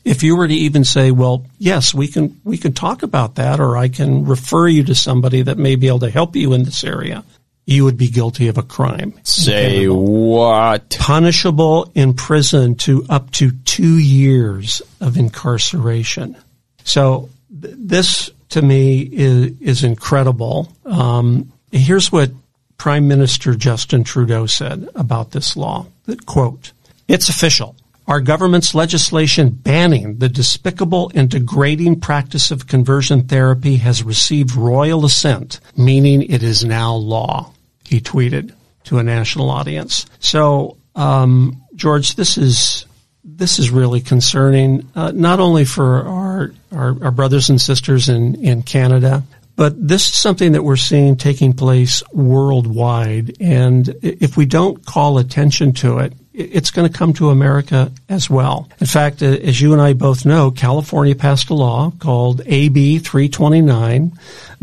if 0.04 0.24
you 0.24 0.36
were 0.36 0.48
to 0.48 0.54
even 0.54 0.84
say, 0.84 1.12
well, 1.12 1.46
yes, 1.58 1.94
we 1.94 2.08
can, 2.08 2.40
we 2.44 2.58
can 2.58 2.74
talk 2.74 3.04
about 3.04 3.36
that 3.36 3.60
or 3.60 3.76
I 3.76 3.90
can 3.90 4.26
refer 4.26 4.68
you 4.68 4.84
to 4.86 4.96
somebody 4.96 5.42
that 5.42 5.58
may 5.58 5.76
be 5.76 5.88
able 5.88 6.00
to 6.00 6.10
help 6.12 6.36
you 6.36 6.54
in 6.54 6.64
this 6.64 6.84
area 6.84 7.24
you 7.66 7.84
would 7.84 7.98
be 7.98 8.08
guilty 8.08 8.48
of 8.48 8.58
a 8.58 8.64
crime. 8.64 9.14
Say 9.24 9.88
what? 9.88 10.98
Punishable 11.00 11.92
in 11.96 12.14
prison 12.14 12.76
to 12.76 13.06
up 13.10 13.32
to 13.32 13.52
two 13.52 13.98
years 13.98 14.82
of 15.02 15.18
incarceration. 15.18 16.38
So 16.84 17.30
th- 17.62 17.74
this 17.78 18.30
to 18.50 18.62
me 18.62 19.00
is, 19.02 19.60
is 19.60 19.84
incredible. 19.84 20.72
Um, 20.86 21.52
here's 21.72 22.12
what 22.12 22.32
Prime 22.78 23.08
Minister 23.08 23.56
Justin 23.56 24.04
Trudeau 24.04 24.46
said 24.46 24.88
about 24.94 25.32
this 25.32 25.58
law. 25.58 25.88
That 26.06 26.26
quote, 26.26 26.72
it's 27.08 27.30
official. 27.30 27.76
Our 28.08 28.22
government's 28.22 28.76
legislation 28.76 29.50
banning 29.50 30.20
the 30.20 30.30
despicable 30.30 31.12
and 31.16 31.28
degrading 31.28 32.02
practice 32.02 32.52
of 32.52 32.68
conversion 32.68 33.24
therapy 33.24 33.78
has 33.78 34.04
received 34.04 34.56
royal 34.56 35.06
assent, 35.06 35.60
meaning 35.76 36.22
it 36.22 36.44
is 36.44 36.64
now 36.64 36.94
law 36.94 37.52
he 37.88 38.02
tweeted 38.02 38.54
to 38.86 38.98
a 38.98 39.04
national 39.04 39.50
audience. 39.50 40.06
So, 40.20 40.78
um, 40.96 41.64
George, 41.76 42.16
this 42.16 42.38
is 42.38 42.86
this 43.24 43.58
is 43.58 43.72
really 43.72 44.02
concerning, 44.02 44.88
uh, 44.96 45.12
not 45.14 45.40
only 45.40 45.66
for 45.66 46.06
our, 46.08 46.52
our, 46.72 47.04
our 47.06 47.12
brothers 47.12 47.50
and 47.50 47.60
sisters 47.60 48.08
in 48.08 48.36
in 48.36 48.62
Canada, 48.62 49.24
but 49.56 49.88
this 49.88 50.10
is 50.10 50.16
something 50.16 50.52
that 50.52 50.64
we're 50.64 50.76
seeing 50.76 51.16
taking 51.16 51.54
place 51.54 52.04
worldwide. 52.12 53.38
And 53.40 53.88
if 54.02 54.36
we 54.36 54.46
don't 54.46 54.86
call 54.86 55.18
attention 55.18 55.72
to 55.74 56.00
it, 56.00 56.14
it's 56.34 56.72
going 56.72 56.92
to 56.92 56.98
come 56.98 57.14
to 57.14 57.30
America 57.30 57.92
as 58.10 58.30
well. 58.30 58.68
In 58.82 58.88
fact, 58.88 59.22
as 59.22 59.62
you 59.62 59.72
and 59.72 59.82
I 59.82 59.94
both 59.94 60.26
know, 60.26 60.52
California 60.52 61.16
passed 61.16 61.50
a 61.50 61.54
law 61.54 61.94
called 62.00 62.42
AB 62.46 63.00
329 63.00 64.12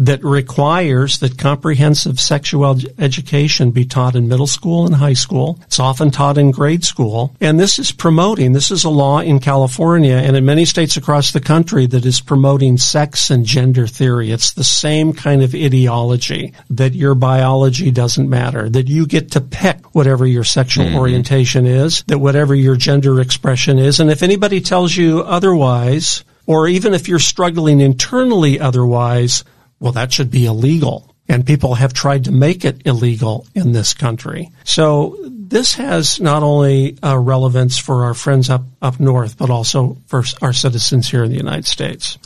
that 0.07 0.25
requires 0.25 1.21
that 1.21 1.39
comprehensive 1.39 2.19
sexual 2.19 2.77
education 2.99 3.71
be 3.71 3.85
taught 3.85 4.17
in 4.17 4.27
middle 4.27 4.49
school 4.49 4.85
and 4.85 4.97
high 4.97 5.13
school. 5.13 5.61
It's 5.63 5.79
often 5.79 6.11
taught 6.11 6.39
in 6.39 6.51
grade 6.51 6.85
school. 6.85 7.37
And 7.41 7.59
this 7.59 7.79
is 7.79 7.93
promoting, 7.93 8.53
this 8.53 8.73
is 8.73 8.83
a 8.83 8.91
law 8.91 9.21
in 9.21 9.39
California 9.39 10.17
and 10.17 10.37
in 10.37 10.45
many 10.45 10.65
states 10.65 10.97
across 10.97 11.31
the 11.31 11.41
country 11.41 11.87
that 11.87 12.05
is 12.05 12.21
promoting 12.21 12.79
sex 12.79 13.31
and 13.31 13.47
gender 13.47 13.87
theory. 13.87 14.33
It's 14.33 14.53
the 14.53 14.65
same 14.65 15.13
kind 15.13 15.41
of 15.41 15.55
ideology 15.55 16.53
that 16.71 16.95
your 16.95 17.15
biology 17.15 17.93
doesn't 17.93 18.29
matter, 18.29 18.69
that 18.71 18.89
you 18.89 19.07
get 19.07 19.31
to 19.33 19.41
pick 19.41 19.95
whatever 19.95 20.27
your 20.27 20.45
sexual 20.45 20.87
mm-hmm. 20.87 20.99
orientation 20.99 21.65
is, 21.65 22.03
that 22.09 22.19
whatever 22.19 22.57
your 22.57 22.75
gender 22.75 23.21
expression 23.21 23.79
is. 23.79 24.01
And 24.01 24.11
if 24.11 24.25
anybody 24.25 24.61
tells 24.61 24.97
you 24.97 25.21
otherwise, 25.21 26.25
or 26.47 26.67
even 26.67 26.93
if 26.93 27.07
you're 27.07 27.21
struggling 27.21 27.81
internally 27.81 28.59
otherwise, 28.59 29.45
well, 29.83 29.93
that 29.93 30.13
should 30.13 30.31
be 30.31 30.47
illegal. 30.47 31.13
And 31.29 31.45
people 31.45 31.75
have 31.75 31.93
tried 31.93 32.25
to 32.25 32.33
make 32.33 32.65
it 32.65 32.87
illegal 32.87 33.47
in 33.55 33.73
this 33.73 33.95
country. 33.95 34.51
So 34.65 35.17
this 35.25 35.75
has 35.75 36.21
not 36.21 36.45
only 36.45 36.97
a 37.03 37.19
relevance 37.19 37.79
for 37.79 38.05
our 38.05 38.15
friends 38.15 38.49
up, 38.49 38.63
up 38.81 39.01
north, 39.01 39.37
but 39.37 39.51
also 39.51 39.97
for 40.07 40.23
our 40.41 40.53
citizens 40.53 41.11
here 41.11 41.25
in 41.25 41.31
the 41.31 41.37
United 41.37 41.67
States. 41.67 42.17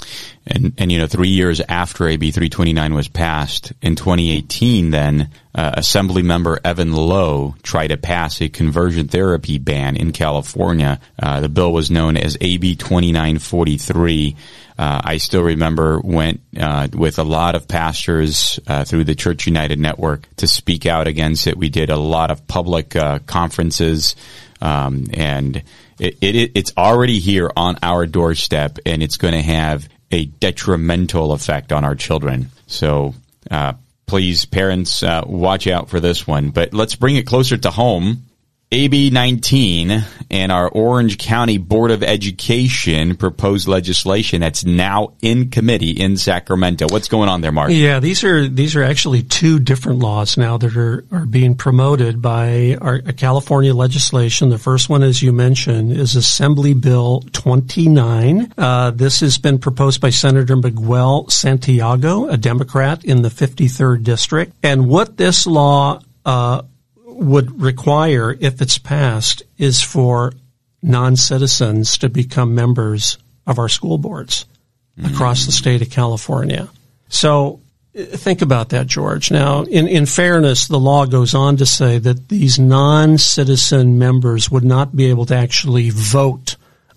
And, 0.46 0.74
and 0.76 0.92
you 0.92 0.98
know, 0.98 1.06
three 1.06 1.30
years 1.30 1.60
after 1.60 2.06
AB 2.06 2.30
329 2.30 2.94
was 2.94 3.08
passed, 3.08 3.72
in 3.80 3.96
2018, 3.96 4.90
then, 4.90 5.30
uh, 5.54 5.72
Assembly 5.74 6.22
member 6.22 6.60
Evan 6.62 6.92
Low 6.92 7.54
tried 7.62 7.88
to 7.88 7.96
pass 7.96 8.40
a 8.42 8.48
conversion 8.48 9.08
therapy 9.08 9.58
ban 9.58 9.96
in 9.96 10.12
California. 10.12 11.00
Uh, 11.18 11.40
the 11.40 11.48
bill 11.48 11.72
was 11.72 11.90
known 11.90 12.16
as 12.16 12.36
AB 12.40 12.76
2943. 12.76 14.36
Uh, 14.78 15.00
I 15.04 15.16
still 15.16 15.42
remember 15.42 16.00
went 16.00 16.40
uh, 16.58 16.88
with 16.92 17.18
a 17.18 17.24
lot 17.24 17.54
of 17.54 17.66
pastors 17.66 18.60
uh, 18.66 18.84
through 18.84 19.04
the 19.04 19.14
Church 19.14 19.46
United 19.46 19.78
Network 19.78 20.28
to 20.36 20.46
speak 20.46 20.84
out 20.84 21.06
against 21.06 21.46
it. 21.46 21.56
We 21.56 21.70
did 21.70 21.88
a 21.88 21.96
lot 21.96 22.30
of 22.30 22.46
public 22.46 22.94
uh, 22.94 23.20
conferences, 23.20 24.16
um, 24.60 25.06
and 25.14 25.62
it, 25.98 26.18
it, 26.20 26.52
it's 26.54 26.72
already 26.76 27.20
here 27.20 27.50
on 27.56 27.78
our 27.82 28.06
doorstep, 28.06 28.78
and 28.84 29.02
it's 29.02 29.16
going 29.16 29.34
to 29.34 29.42
have 29.42 29.88
a 30.10 30.26
detrimental 30.26 31.32
effect 31.32 31.72
on 31.72 31.84
our 31.84 31.94
children. 31.94 32.50
So 32.66 33.14
uh, 33.50 33.74
please, 34.06 34.44
parents, 34.44 35.02
uh, 35.02 35.22
watch 35.26 35.66
out 35.66 35.88
for 35.88 36.00
this 36.00 36.26
one. 36.26 36.50
But 36.50 36.72
let's 36.72 36.94
bring 36.96 37.16
it 37.16 37.26
closer 37.26 37.56
to 37.56 37.70
home. 37.70 38.25
AB 38.72 39.10
19 39.10 40.04
and 40.28 40.50
our 40.50 40.68
Orange 40.68 41.18
County 41.18 41.56
Board 41.56 41.92
of 41.92 42.02
Education 42.02 43.14
proposed 43.14 43.68
legislation 43.68 44.40
that's 44.40 44.64
now 44.64 45.14
in 45.22 45.50
committee 45.50 45.92
in 45.92 46.16
Sacramento. 46.16 46.86
What's 46.90 47.06
going 47.06 47.28
on 47.28 47.42
there, 47.42 47.52
Mark? 47.52 47.70
Yeah, 47.70 48.00
these 48.00 48.24
are 48.24 48.48
these 48.48 48.74
are 48.74 48.82
actually 48.82 49.22
two 49.22 49.60
different 49.60 50.00
laws 50.00 50.36
now 50.36 50.58
that 50.58 50.76
are, 50.76 51.04
are 51.12 51.26
being 51.26 51.54
promoted 51.54 52.20
by 52.20 52.76
our 52.80 52.98
California 53.00 53.72
legislation. 53.72 54.48
The 54.48 54.58
first 54.58 54.88
one, 54.88 55.04
as 55.04 55.22
you 55.22 55.32
mentioned, 55.32 55.92
is 55.92 56.16
Assembly 56.16 56.74
Bill 56.74 57.22
29. 57.32 58.52
Uh, 58.58 58.90
this 58.90 59.20
has 59.20 59.38
been 59.38 59.58
proposed 59.58 60.00
by 60.00 60.10
Senator 60.10 60.56
Miguel 60.56 61.28
Santiago, 61.28 62.26
a 62.26 62.36
Democrat 62.36 63.04
in 63.04 63.22
the 63.22 63.28
53rd 63.28 64.02
district. 64.02 64.54
And 64.64 64.88
what 64.88 65.16
this 65.16 65.46
law 65.46 66.00
uh, 66.24 66.62
would 67.16 67.60
require, 67.60 68.36
if 68.38 68.60
it's 68.60 68.78
passed, 68.78 69.42
is 69.58 69.82
for 69.82 70.32
non-citizens 70.82 71.98
to 71.98 72.08
become 72.08 72.54
members 72.54 73.18
of 73.46 73.58
our 73.58 73.68
school 73.68 73.98
boards 73.98 74.44
mm-hmm. 74.98 75.12
across 75.12 75.46
the 75.46 75.52
state 75.52 75.82
of 75.82 75.90
California. 75.90 76.68
So 77.08 77.60
think 77.94 78.42
about 78.42 78.70
that, 78.70 78.86
George. 78.86 79.30
Now, 79.30 79.62
in, 79.62 79.88
in 79.88 80.06
fairness, 80.06 80.68
the 80.68 80.78
law 80.78 81.06
goes 81.06 81.34
on 81.34 81.56
to 81.56 81.66
say 81.66 81.98
that 81.98 82.28
these 82.28 82.58
non-citizen 82.58 83.98
members 83.98 84.50
would 84.50 84.64
not 84.64 84.94
be 84.94 85.06
able 85.06 85.26
to 85.26 85.36
actually 85.36 85.90
vote 85.90 86.56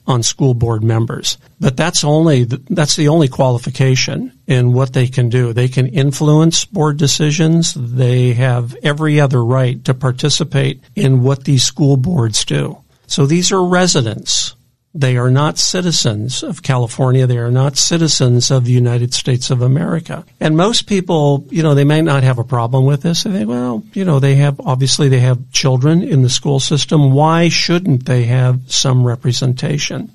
on 0.10 0.24
school 0.24 0.54
board 0.54 0.84
members. 0.84 1.38
But 1.60 1.78
that's 1.78 2.04
only, 2.04 2.44
that's 2.44 2.96
the 2.96 3.08
only 3.08 3.28
qualification 3.28 4.38
in 4.48 4.74
what 4.74 4.94
they 4.94 5.08
can 5.08 5.30
do. 5.30 5.54
They 5.54 5.68
can 5.68 5.88
influence 5.88 6.66
board 6.66 6.98
decisions. 6.98 7.74
They 7.76 8.34
have 8.34 8.76
every 8.84 9.20
other 9.20 9.44
right 9.44 9.84
to 9.86 9.94
participate 9.94 10.82
in 10.96 11.22
what 11.22 11.44
these 11.44 11.64
school 11.64 11.96
boards 11.96 12.44
do. 12.44 12.80
So 13.08 13.26
these 13.26 13.52
are 13.52 13.64
residents 13.64 14.56
they 14.94 15.18
are 15.18 15.30
not 15.30 15.60
citizens 15.60 16.42
of 16.42 16.64
California. 16.64 17.28
They 17.28 17.38
are 17.38 17.52
not 17.52 17.78
citizens 17.78 18.50
of 18.50 18.66
the 18.66 18.72
United 18.72 19.14
States 19.14 19.52
of 19.52 19.62
America. 19.62 20.26
And 20.40 20.58
most 20.58 20.88
people, 20.88 21.46
you 21.52 21.62
know, 21.62 21.76
they 21.76 21.84
may 21.84 22.02
not 22.02 22.24
have 22.24 22.40
a 22.40 22.44
problem 22.44 22.86
with 22.86 23.04
this. 23.04 23.24
They 23.24 23.32
think, 23.32 23.50
well, 23.50 23.84
you 23.94 24.04
know, 24.04 24.20
they 24.20 24.36
have, 24.36 24.60
obviously 24.60 25.08
they 25.08 25.20
have 25.20 25.52
children 25.52 26.02
in 26.02 26.24
the 26.24 26.30
school 26.30 26.60
system. 26.60 27.14
Why 27.14 27.50
shouldn't 27.50 28.06
they 28.06 28.24
have 28.26 28.72
some 28.72 29.06
representation? 29.06 30.12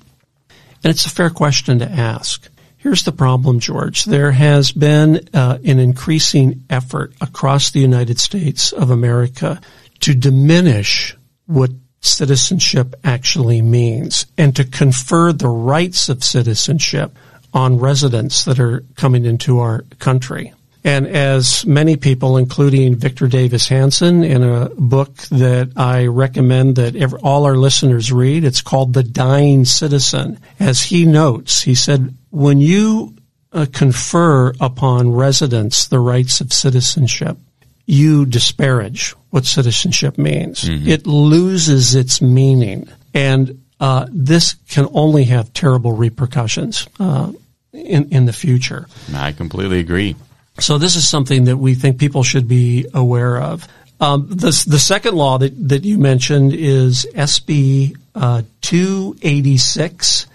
And 0.83 0.91
it's 0.91 1.05
a 1.05 1.09
fair 1.09 1.29
question 1.29 1.79
to 1.79 1.89
ask. 1.89 2.49
Here's 2.77 3.03
the 3.03 3.11
problem, 3.11 3.59
George. 3.61 4.03
There 4.03 4.31
has 4.31 4.71
been 4.71 5.27
uh, 5.33 5.57
an 5.63 5.79
increasing 5.79 6.65
effort 6.69 7.13
across 7.21 7.71
the 7.71 7.79
United 7.79 8.19
States 8.19 8.73
of 8.73 8.91
America 8.91 9.59
to 10.01 10.13
diminish 10.13 11.17
what 11.47 11.71
citizenship 12.05 12.95
actually 13.03 13.61
means 13.61 14.25
and 14.37 14.55
to 14.55 14.63
confer 14.63 15.33
the 15.33 15.47
rights 15.47 16.09
of 16.09 16.23
citizenship 16.23 17.17
on 17.53 17.79
residents 17.79 18.45
that 18.45 18.59
are 18.59 18.83
coming 18.95 19.25
into 19.25 19.59
our 19.59 19.81
country. 19.99 20.53
And 20.83 21.07
as 21.07 21.65
many 21.65 21.95
people, 21.95 22.37
including 22.37 22.95
Victor 22.95 23.27
Davis 23.27 23.67
Hanson, 23.67 24.23
in 24.23 24.43
a 24.43 24.69
book 24.77 25.15
that 25.31 25.71
I 25.75 26.05
recommend 26.05 26.75
that 26.75 26.95
every, 26.95 27.19
all 27.23 27.45
our 27.45 27.55
listeners 27.55 28.11
read, 28.11 28.43
it's 28.43 28.61
called 28.61 28.93
The 28.93 29.01
Dying 29.01 29.65
Citizen. 29.65 30.39
As 30.59 30.83
he 30.83 31.05
notes, 31.05 31.61
he 31.63 31.73
said, 31.73 32.15
when 32.29 32.59
you 32.59 33.15
uh, 33.51 33.65
confer 33.73 34.53
upon 34.59 35.11
residents 35.11 35.87
the 35.87 35.99
rights 35.99 36.39
of 36.39 36.53
citizenship, 36.53 37.37
you 37.85 38.25
disparage 38.25 39.11
what 39.29 39.45
citizenship 39.45 40.17
means. 40.17 40.63
Mm-hmm. 40.63 40.87
It 40.87 41.07
loses 41.07 41.95
its 41.95 42.21
meaning. 42.21 42.87
And 43.13 43.63
uh, 43.79 44.07
this 44.11 44.55
can 44.69 44.87
only 44.93 45.25
have 45.25 45.53
terrible 45.53 45.93
repercussions 45.93 46.87
uh, 46.99 47.31
in, 47.73 48.09
in 48.11 48.25
the 48.25 48.33
future. 48.33 48.87
I 49.13 49.31
completely 49.33 49.79
agree. 49.79 50.15
So 50.59 50.77
this 50.77 50.95
is 50.95 51.07
something 51.07 51.45
that 51.45 51.57
we 51.57 51.75
think 51.75 51.99
people 51.99 52.23
should 52.23 52.47
be 52.47 52.87
aware 52.93 53.39
of. 53.39 53.67
Um, 53.99 54.27
the, 54.29 54.65
the 54.67 54.79
second 54.79 55.15
law 55.15 55.37
that, 55.37 55.69
that 55.69 55.83
you 55.83 55.97
mentioned 55.97 56.53
is 56.53 57.05
SB 57.13 57.97
uh, 58.13 58.43
286 58.61 60.27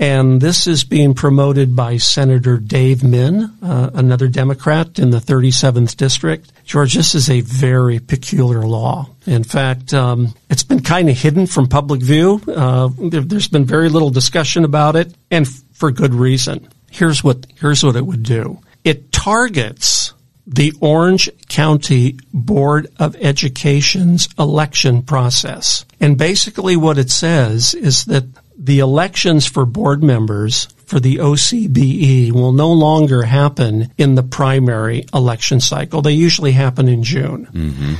and 0.00 0.40
this 0.40 0.66
is 0.66 0.84
being 0.84 1.14
promoted 1.14 1.74
by 1.74 1.96
Senator 1.96 2.58
Dave 2.58 3.02
Min, 3.02 3.52
uh, 3.62 3.90
another 3.94 4.28
Democrat 4.28 4.98
in 4.98 5.10
the 5.10 5.18
37th 5.18 5.96
district. 5.96 6.52
George, 6.64 6.94
this 6.94 7.14
is 7.14 7.28
a 7.28 7.40
very 7.40 7.98
peculiar 7.98 8.62
law. 8.62 9.10
In 9.26 9.42
fact, 9.42 9.92
um, 9.92 10.34
it's 10.48 10.62
been 10.62 10.82
kind 10.82 11.08
of 11.08 11.18
hidden 11.18 11.46
from 11.46 11.66
public 11.66 12.00
view. 12.00 12.40
Uh, 12.46 12.90
there, 12.98 13.22
has 13.22 13.48
been 13.48 13.64
very 13.64 13.88
little 13.88 14.10
discussion 14.10 14.64
about 14.64 14.94
it, 14.94 15.12
and 15.30 15.46
f- 15.46 15.62
for 15.72 15.90
good 15.90 16.14
reason. 16.14 16.68
Here's 16.90 17.24
what 17.24 17.46
here's 17.60 17.82
what 17.82 17.96
it 17.96 18.06
would 18.06 18.22
do. 18.22 18.60
It 18.84 19.12
targets 19.12 20.14
the 20.46 20.72
Orange 20.80 21.28
County 21.48 22.18
Board 22.32 22.86
of 22.98 23.14
Education's 23.16 24.28
election 24.38 25.02
process. 25.02 25.84
And 26.00 26.16
basically 26.16 26.76
what 26.76 26.96
it 26.96 27.10
says 27.10 27.74
is 27.74 28.06
that 28.06 28.24
the 28.58 28.80
elections 28.80 29.46
for 29.46 29.64
board 29.64 30.02
members 30.02 30.66
for 30.84 30.98
the 30.98 31.16
OCBE 31.16 32.32
will 32.32 32.52
no 32.52 32.72
longer 32.72 33.22
happen 33.22 33.92
in 33.96 34.14
the 34.14 34.22
primary 34.22 35.04
election 35.14 35.60
cycle. 35.60 36.02
They 36.02 36.12
usually 36.12 36.52
happen 36.52 36.88
in 36.88 37.04
June. 37.04 37.46
Mm-hmm. 37.46 37.94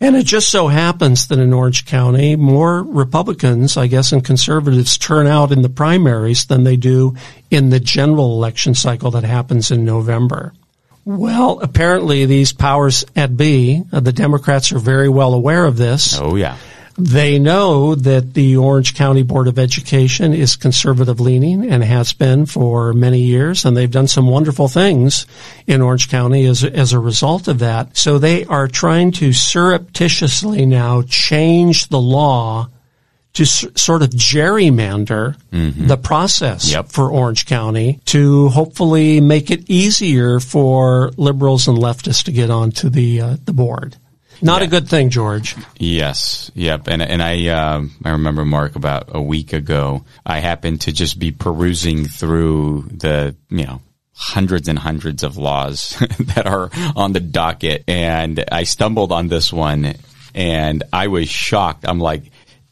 And 0.00 0.16
it 0.16 0.26
just 0.26 0.50
so 0.50 0.68
happens 0.68 1.28
that 1.28 1.38
in 1.38 1.52
Orange 1.54 1.86
County, 1.86 2.36
more 2.36 2.82
Republicans, 2.82 3.76
I 3.76 3.86
guess, 3.86 4.12
and 4.12 4.22
conservatives 4.22 4.98
turn 4.98 5.26
out 5.26 5.52
in 5.52 5.62
the 5.62 5.70
primaries 5.70 6.46
than 6.46 6.64
they 6.64 6.76
do 6.76 7.14
in 7.50 7.70
the 7.70 7.80
general 7.80 8.34
election 8.34 8.74
cycle 8.74 9.12
that 9.12 9.24
happens 9.24 9.70
in 9.70 9.84
November. 9.84 10.52
Well, 11.06 11.60
apparently 11.60 12.26
these 12.26 12.52
powers 12.52 13.04
at 13.14 13.36
B, 13.36 13.82
uh, 13.92 14.00
the 14.00 14.12
Democrats 14.12 14.72
are 14.72 14.78
very 14.78 15.08
well 15.08 15.32
aware 15.34 15.64
of 15.64 15.76
this. 15.76 16.18
Oh, 16.20 16.34
yeah. 16.34 16.56
They 16.96 17.40
know 17.40 17.94
that 17.96 18.34
the 18.34 18.56
Orange 18.56 18.94
County 18.94 19.22
Board 19.24 19.48
of 19.48 19.58
Education 19.58 20.32
is 20.32 20.54
conservative 20.54 21.18
leaning 21.18 21.68
and 21.70 21.82
has 21.82 22.12
been 22.12 22.46
for 22.46 22.92
many 22.92 23.20
years, 23.20 23.64
and 23.64 23.76
they've 23.76 23.90
done 23.90 24.06
some 24.06 24.28
wonderful 24.28 24.68
things 24.68 25.26
in 25.66 25.80
Orange 25.82 26.08
County 26.08 26.46
as, 26.46 26.62
as 26.62 26.92
a 26.92 27.00
result 27.00 27.48
of 27.48 27.58
that. 27.58 27.96
So 27.96 28.18
they 28.18 28.44
are 28.44 28.68
trying 28.68 29.10
to 29.12 29.32
surreptitiously 29.32 30.66
now 30.66 31.02
change 31.02 31.88
the 31.88 32.00
law 32.00 32.68
to 33.34 33.42
s- 33.42 33.66
sort 33.74 34.02
of 34.02 34.10
gerrymander 34.10 35.36
the 35.50 35.96
process 35.96 36.70
Yep. 36.70 36.90
for 36.90 37.10
Orange 37.10 37.46
County 37.46 38.00
to 38.06 38.48
hopefully 38.50 39.20
make 39.20 39.50
it 39.50 39.68
easier 39.68 40.38
for 40.38 41.10
liberals 41.16 41.66
and 41.66 41.76
leftists 41.76 42.22
to 42.24 42.32
get 42.32 42.50
onto 42.50 42.88
the 42.88 43.20
uh, 43.20 43.36
the 43.44 43.52
board. 43.52 43.96
Not 44.44 44.60
a 44.60 44.66
good 44.66 44.88
thing, 44.88 45.08
George. 45.08 45.56
Yes, 45.78 46.50
yep, 46.54 46.86
and 46.86 47.00
and 47.00 47.22
I 47.22 47.46
um, 47.48 47.92
I 48.04 48.10
remember 48.10 48.44
Mark 48.44 48.76
about 48.76 49.08
a 49.08 49.20
week 49.20 49.54
ago. 49.54 50.04
I 50.24 50.40
happened 50.40 50.82
to 50.82 50.92
just 50.92 51.18
be 51.18 51.32
perusing 51.32 52.04
through 52.04 52.82
the 52.92 53.34
you 53.48 53.64
know 53.64 53.80
hundreds 54.12 54.68
and 54.68 54.78
hundreds 54.78 55.22
of 55.22 55.38
laws 55.38 55.96
that 56.18 56.46
are 56.46 56.68
on 56.94 57.14
the 57.14 57.20
docket, 57.20 57.84
and 57.88 58.44
I 58.52 58.64
stumbled 58.64 59.12
on 59.12 59.28
this 59.28 59.50
one, 59.50 59.94
and 60.34 60.82
I 60.92 61.08
was 61.08 61.28
shocked. 61.30 61.86
I'm 61.88 62.00
like, 62.00 62.24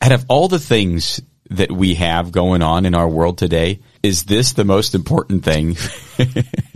out 0.02 0.12
of 0.12 0.26
all 0.28 0.48
the 0.48 0.58
things 0.58 1.22
that 1.48 1.72
we 1.72 1.94
have 1.94 2.32
going 2.32 2.60
on 2.60 2.84
in 2.84 2.94
our 2.94 3.08
world 3.08 3.38
today, 3.38 3.80
is 4.02 4.24
this 4.24 4.52
the 4.52 4.64
most 4.64 4.94
important 4.94 5.42
thing? 5.42 5.76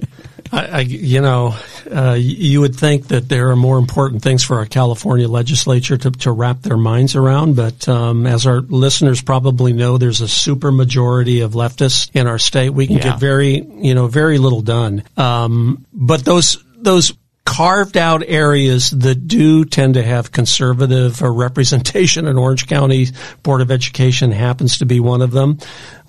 I, 0.56 0.64
I 0.66 0.80
you 0.80 1.20
know, 1.20 1.54
uh, 1.90 2.16
you 2.18 2.60
would 2.62 2.75
think 2.75 3.08
that 3.08 3.28
there 3.28 3.50
are 3.50 3.56
more 3.56 3.78
important 3.78 4.22
things 4.22 4.42
for 4.42 4.56
our 4.58 4.66
California 4.66 5.28
legislature 5.28 5.96
to, 5.98 6.10
to 6.10 6.32
wrap 6.32 6.62
their 6.62 6.76
minds 6.76 7.14
around, 7.14 7.56
but 7.56 7.86
um, 7.88 8.26
as 8.26 8.46
our 8.46 8.60
listeners 8.60 9.20
probably 9.22 9.72
know, 9.72 9.98
there's 9.98 10.20
a 10.22 10.28
super 10.28 10.72
majority 10.72 11.40
of 11.40 11.52
leftists 11.52 12.10
in 12.14 12.26
our 12.26 12.38
state. 12.38 12.70
We 12.70 12.86
can 12.86 12.96
Yeah. 12.96 13.02
get 13.10 13.20
very, 13.20 13.62
you 13.62 13.94
know, 13.94 14.06
very 14.06 14.38
little 14.38 14.62
done. 14.62 15.02
Um, 15.16 15.84
but 15.92 16.25
those 16.25 16.62
those 16.78 17.12
carved 17.44 17.96
out 17.96 18.25
areas 18.26 18.90
that 18.90 19.28
do 19.28 19.64
tend 19.64 19.94
to 19.94 20.02
have 20.02 20.32
conservative 20.32 21.22
uh, 21.22 21.30
representation 21.30 22.26
in 22.26 22.36
Orange 22.36 22.66
County 22.66 23.06
Board 23.44 23.60
of 23.60 23.70
Education 23.70 24.32
happens 24.32 24.78
to 24.78 24.86
be 24.86 24.98
one 25.00 25.22
of 25.22 25.30
them. 25.30 25.58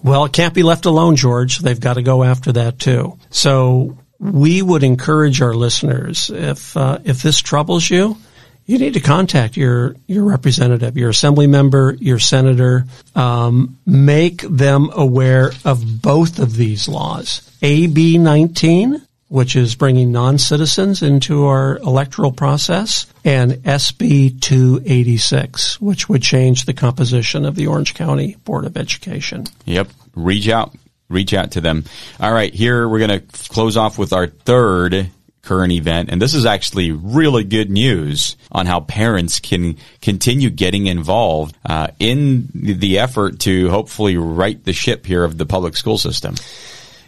Well, 0.03 0.25
it 0.25 0.33
can't 0.33 0.53
be 0.53 0.63
left 0.63 0.85
alone, 0.85 1.15
George. 1.15 1.59
They've 1.59 1.79
got 1.79 1.93
to 1.93 2.01
go 2.01 2.23
after 2.23 2.51
that 2.53 2.79
too. 2.79 3.17
So 3.29 3.97
we 4.19 4.61
would 4.61 4.83
encourage 4.83 5.41
our 5.41 5.53
listeners 5.53 6.29
if 6.33 6.75
uh, 6.75 6.99
if 7.03 7.21
this 7.21 7.39
troubles 7.39 7.89
you, 7.89 8.17
you 8.65 8.77
need 8.77 8.95
to 8.95 8.99
contact 8.99 9.57
your 9.57 9.95
your 10.07 10.25
representative, 10.25 10.97
your 10.97 11.09
assembly 11.09 11.47
member, 11.47 11.95
your 11.99 12.19
senator. 12.19 12.85
Um, 13.15 13.77
make 13.85 14.41
them 14.41 14.89
aware 14.93 15.51
of 15.63 16.01
both 16.01 16.39
of 16.39 16.55
these 16.55 16.87
laws. 16.87 17.49
AB 17.61 18.17
19, 18.17 19.01
which 19.29 19.55
is 19.55 19.75
bringing 19.75 20.11
non-citizens 20.11 21.01
into 21.01 21.45
our 21.45 21.77
electoral 21.77 22.31
process, 22.31 23.07
and 23.23 23.53
SB 23.53 24.41
286, 24.41 25.79
which 25.81 26.09
would 26.09 26.21
change 26.21 26.65
the 26.65 26.73
composition 26.73 27.45
of 27.45 27.55
the 27.55 27.67
Orange 27.67 27.93
County 27.93 28.35
Board 28.45 28.65
of 28.65 28.77
Education. 28.77 29.45
Yep. 29.65 29.89
Reach 30.15 30.49
out. 30.49 30.73
Reach 31.09 31.33
out 31.33 31.51
to 31.51 31.61
them. 31.61 31.85
All 32.19 32.33
right. 32.33 32.53
Here 32.53 32.87
we're 32.87 33.07
going 33.07 33.21
to 33.21 33.49
close 33.49 33.77
off 33.77 33.97
with 33.97 34.13
our 34.13 34.27
third 34.27 35.09
current 35.47 35.71
event. 35.71 36.09
And 36.11 36.21
this 36.21 36.33
is 36.33 36.45
actually 36.45 36.91
really 36.91 37.45
good 37.45 37.71
news 37.71 38.35
on 38.51 38.65
how 38.65 38.81
parents 38.81 39.39
can 39.39 39.77
continue 40.01 40.49
getting 40.49 40.87
involved 40.87 41.55
uh, 41.65 41.87
in 41.99 42.49
the 42.53 42.99
effort 42.99 43.39
to 43.41 43.69
hopefully 43.69 44.17
right 44.17 44.61
the 44.65 44.73
ship 44.73 45.05
here 45.05 45.23
of 45.23 45.37
the 45.37 45.45
public 45.45 45.77
school 45.77 45.97
system. 45.97 46.35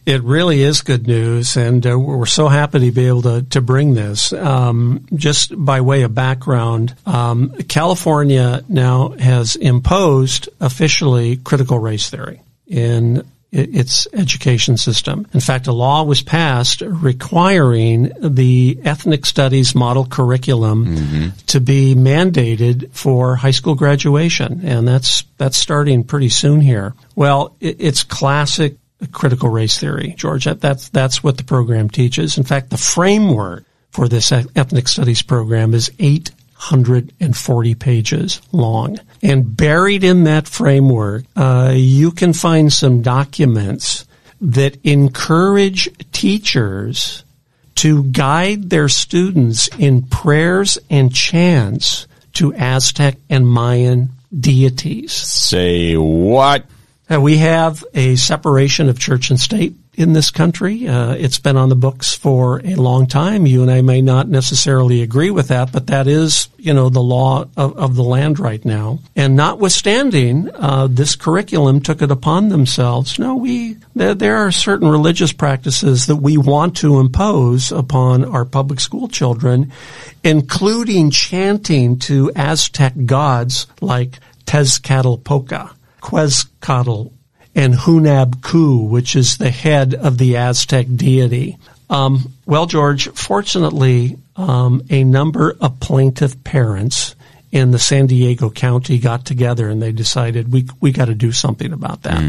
It 0.06 0.24
really 0.24 0.62
is 0.62 0.82
good 0.82 1.06
news, 1.06 1.58
and 1.58 1.86
uh, 1.86 2.00
we're 2.00 2.26
so 2.26 2.48
happy 2.48 2.80
to 2.80 2.92
be 2.92 3.08
able 3.08 3.22
to, 3.24 3.42
to 3.50 3.62
bring 3.62 3.94
this. 3.94 4.32
Um, 4.32 5.06
just 5.14 5.52
by 5.54 5.82
way 5.82 6.04
of 6.04 6.16
background, 6.16 6.96
um, 7.06 7.54
California 7.68 8.64
now 8.70 9.10
has 9.10 9.56
imposed 9.58 10.50
officially 10.62 11.36
critical 11.36 11.78
race 11.78 12.10
theory 12.10 12.42
in 12.66 13.24
its 13.52 14.08
education 14.14 14.78
system. 14.78 15.28
In 15.34 15.40
fact, 15.40 15.68
a 15.68 15.72
law 15.72 16.04
was 16.04 16.22
passed 16.22 16.82
requiring 16.82 18.12
the 18.20 18.80
ethnic 18.84 19.26
studies 19.26 19.74
model 19.74 20.06
curriculum 20.06 20.86
mm-hmm. 20.86 21.28
to 21.48 21.60
be 21.60 21.96
mandated 21.96 22.92
for 22.92 23.36
high 23.36 23.52
school 23.52 23.76
graduation, 23.76 24.62
and 24.64 24.88
that's 24.88 25.24
that's 25.38 25.58
starting 25.58 26.04
pretty 26.04 26.30
soon 26.30 26.62
here. 26.62 26.94
Well, 27.16 27.56
it, 27.60 27.78
it's 27.80 28.04
classic 28.04 28.78
critical 29.12 29.50
race 29.50 29.80
theory, 29.80 30.14
George. 30.18 30.46
That, 30.46 30.62
that's 30.62 30.90
that's 30.90 31.24
what 31.24 31.38
the 31.38 31.44
program 31.44 31.90
teaches. 31.90 32.38
In 32.38 32.44
fact, 32.44 32.70
the 32.70 32.78
framework 32.78 33.66
for 33.92 34.08
this 34.08 34.32
ethnic 34.32 34.88
studies 34.88 35.22
program 35.22 35.74
is 35.74 35.92
840 36.60 37.76
pages 37.76 38.42
long. 38.52 39.00
And 39.22 39.56
buried 39.56 40.04
in 40.04 40.26
that 40.26 40.48
framework, 40.48 41.26
uh, 41.36 41.74
you 41.76 42.12
can 42.12 42.34
find 42.34 42.72
some 42.72 43.02
documents 43.02 44.06
that 44.42 44.78
encourage 44.84 45.90
teachers 46.12 47.24
to 47.76 48.04
guide 48.04 48.70
their 48.70 48.90
students 48.90 49.70
in 49.78 50.04
prayers 50.04 50.78
and 50.90 51.14
chants 51.14 52.08
to 52.34 52.54
Aztec 52.54 53.16
and 53.30 53.48
Mayan 53.48 54.10
deities. 54.38 55.12
Say 55.14 55.96
what? 55.96 56.66
Uh, 57.10 57.20
we 57.20 57.38
have 57.38 57.84
a 57.94 58.16
separation 58.16 58.90
of 58.90 59.00
church 59.00 59.30
and 59.30 59.40
state 59.40 59.74
in 60.00 60.14
this 60.14 60.32
country. 60.32 60.88
Uh, 60.88 61.12
it's 61.12 61.40
been 61.40 61.58
on 61.58 61.68
the 61.68 61.76
books 61.76 62.16
for 62.16 62.62
a 62.64 62.76
long 62.76 63.06
time. 63.06 63.46
You 63.46 63.62
and 63.62 63.70
I 63.70 63.82
may 63.82 64.02
not 64.02 64.30
necessarily 64.30 65.02
agree 65.02 65.30
with 65.30 65.50
that, 65.50 65.74
but 65.74 65.88
that 65.88 66.08
is, 66.08 66.48
you 66.58 66.74
know, 66.74 66.88
the 66.88 67.02
law 67.02 67.46
of, 67.58 67.78
of 67.78 67.96
the 67.98 68.04
land 68.04 68.40
right 68.40 68.64
now. 68.64 69.00
And 69.18 69.36
notwithstanding, 69.36 70.50
uh, 70.56 70.88
this 70.90 71.18
curriculum 71.18 71.82
took 71.82 72.02
it 72.02 72.12
upon 72.12 72.48
themselves. 72.48 73.20
No, 73.20 73.36
we 73.36 73.76
there, 73.94 74.16
there 74.16 74.38
are 74.38 74.54
certain 74.54 74.88
religious 74.88 75.34
practices 75.34 76.06
that 76.06 76.16
we 76.16 76.38
want 76.38 76.78
to 76.78 77.02
impose 77.02 77.74
upon 77.74 78.24
our 78.24 78.46
public 78.46 78.80
school 78.80 79.10
children, 79.10 79.74
including 80.24 81.12
chanting 81.12 82.00
to 82.00 82.32
Aztec 82.38 82.94
gods 83.06 83.68
like 83.82 84.20
Tezcatlipoca. 84.46 85.76
Quetzalcoatl 86.00 87.12
and 87.56 87.74
Hunab 87.74 88.42
Ku, 88.42 88.84
which 88.86 89.16
is 89.16 89.38
the 89.38 89.50
head 89.50 89.94
of 89.96 90.18
the 90.18 90.38
Aztec 90.38 90.88
deity. 90.96 91.58
Um, 91.90 92.34
well, 92.46 92.68
George, 92.68 93.10
fortunately, 93.10 94.18
um, 94.36 94.84
a 94.90 95.04
number 95.04 95.56
of 95.60 95.80
plaintiff 95.80 96.44
parents 96.44 97.16
in 97.52 97.72
the 97.72 97.80
San 97.80 98.06
Diego 98.06 98.50
County 98.50 99.00
got 99.00 99.26
together 99.26 99.70
and 99.70 99.82
they 99.82 99.92
decided 99.92 100.52
we 100.54 100.68
we 100.80 100.92
got 100.92 101.06
to 101.06 101.16
do 101.16 101.32
something 101.32 101.74
about 101.74 102.04
that. 102.04 102.22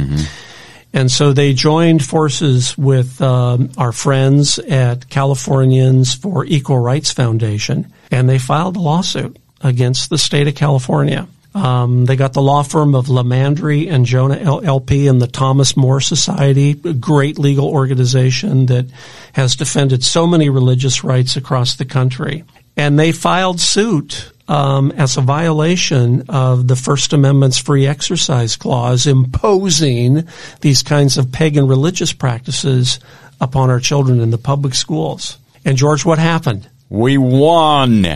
And 0.92 1.10
so 1.10 1.32
they 1.32 1.52
joined 1.52 2.04
forces 2.04 2.76
with 2.76 3.20
um, 3.22 3.70
our 3.78 3.92
friends 3.92 4.58
at 4.58 5.08
Californians 5.08 6.14
for 6.14 6.44
Equal 6.44 6.80
Rights 6.80 7.12
Foundation, 7.12 7.92
and 8.10 8.28
they 8.28 8.38
filed 8.38 8.76
a 8.76 8.80
lawsuit 8.80 9.36
against 9.60 10.10
the 10.10 10.18
state 10.18 10.48
of 10.48 10.56
California. 10.56 11.28
Um, 11.54 12.04
they 12.04 12.14
got 12.14 12.32
the 12.32 12.42
law 12.42 12.62
firm 12.62 12.94
of 12.94 13.06
LiMandri 13.06 13.90
and 13.90 14.06
Jonna 14.06 14.40
L- 14.40 14.64
LP 14.64 15.08
and 15.08 15.20
the 15.20 15.26
Thomas 15.26 15.76
More 15.76 16.00
Society, 16.00 16.80
a 16.84 16.92
great 16.92 17.38
legal 17.38 17.68
organization 17.68 18.66
that 18.66 18.86
has 19.32 19.56
defended 19.56 20.04
so 20.04 20.26
many 20.26 20.48
religious 20.48 21.02
rights 21.02 21.36
across 21.36 21.74
the 21.74 21.84
country. 21.84 22.44
And 22.76 22.98
they 22.98 23.10
filed 23.10 23.60
suit 23.60 24.30
um, 24.46 24.92
as 24.92 25.16
a 25.16 25.22
violation 25.22 26.24
of 26.28 26.68
the 26.68 26.76
First 26.76 27.12
Amendment's 27.12 27.58
free 27.58 27.86
exercise 27.86 28.56
clause, 28.56 29.08
imposing 29.08 30.28
these 30.60 30.84
kinds 30.84 31.18
of 31.18 31.32
pagan 31.32 31.66
religious 31.66 32.12
practices 32.12 33.00
upon 33.40 33.70
our 33.70 33.80
children 33.80 34.20
in 34.20 34.30
the 34.30 34.38
public 34.38 34.74
schools. 34.74 35.36
And 35.64 35.76
George, 35.76 36.04
what 36.04 36.18
happened? 36.18 36.68
We 36.88 37.18
won. 37.18 38.06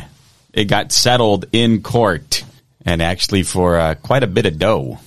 It 0.53 0.65
got 0.67 0.93
settled 0.93 1.47
in 1.53 1.83
court 1.83 2.45
and 2.85 3.01
actually 3.03 3.43
for 3.43 3.79
uh, 3.79 3.95
quite 3.95 4.23
a 4.23 4.27
bit 4.29 4.47
of 4.47 4.59
dough. 4.59 4.99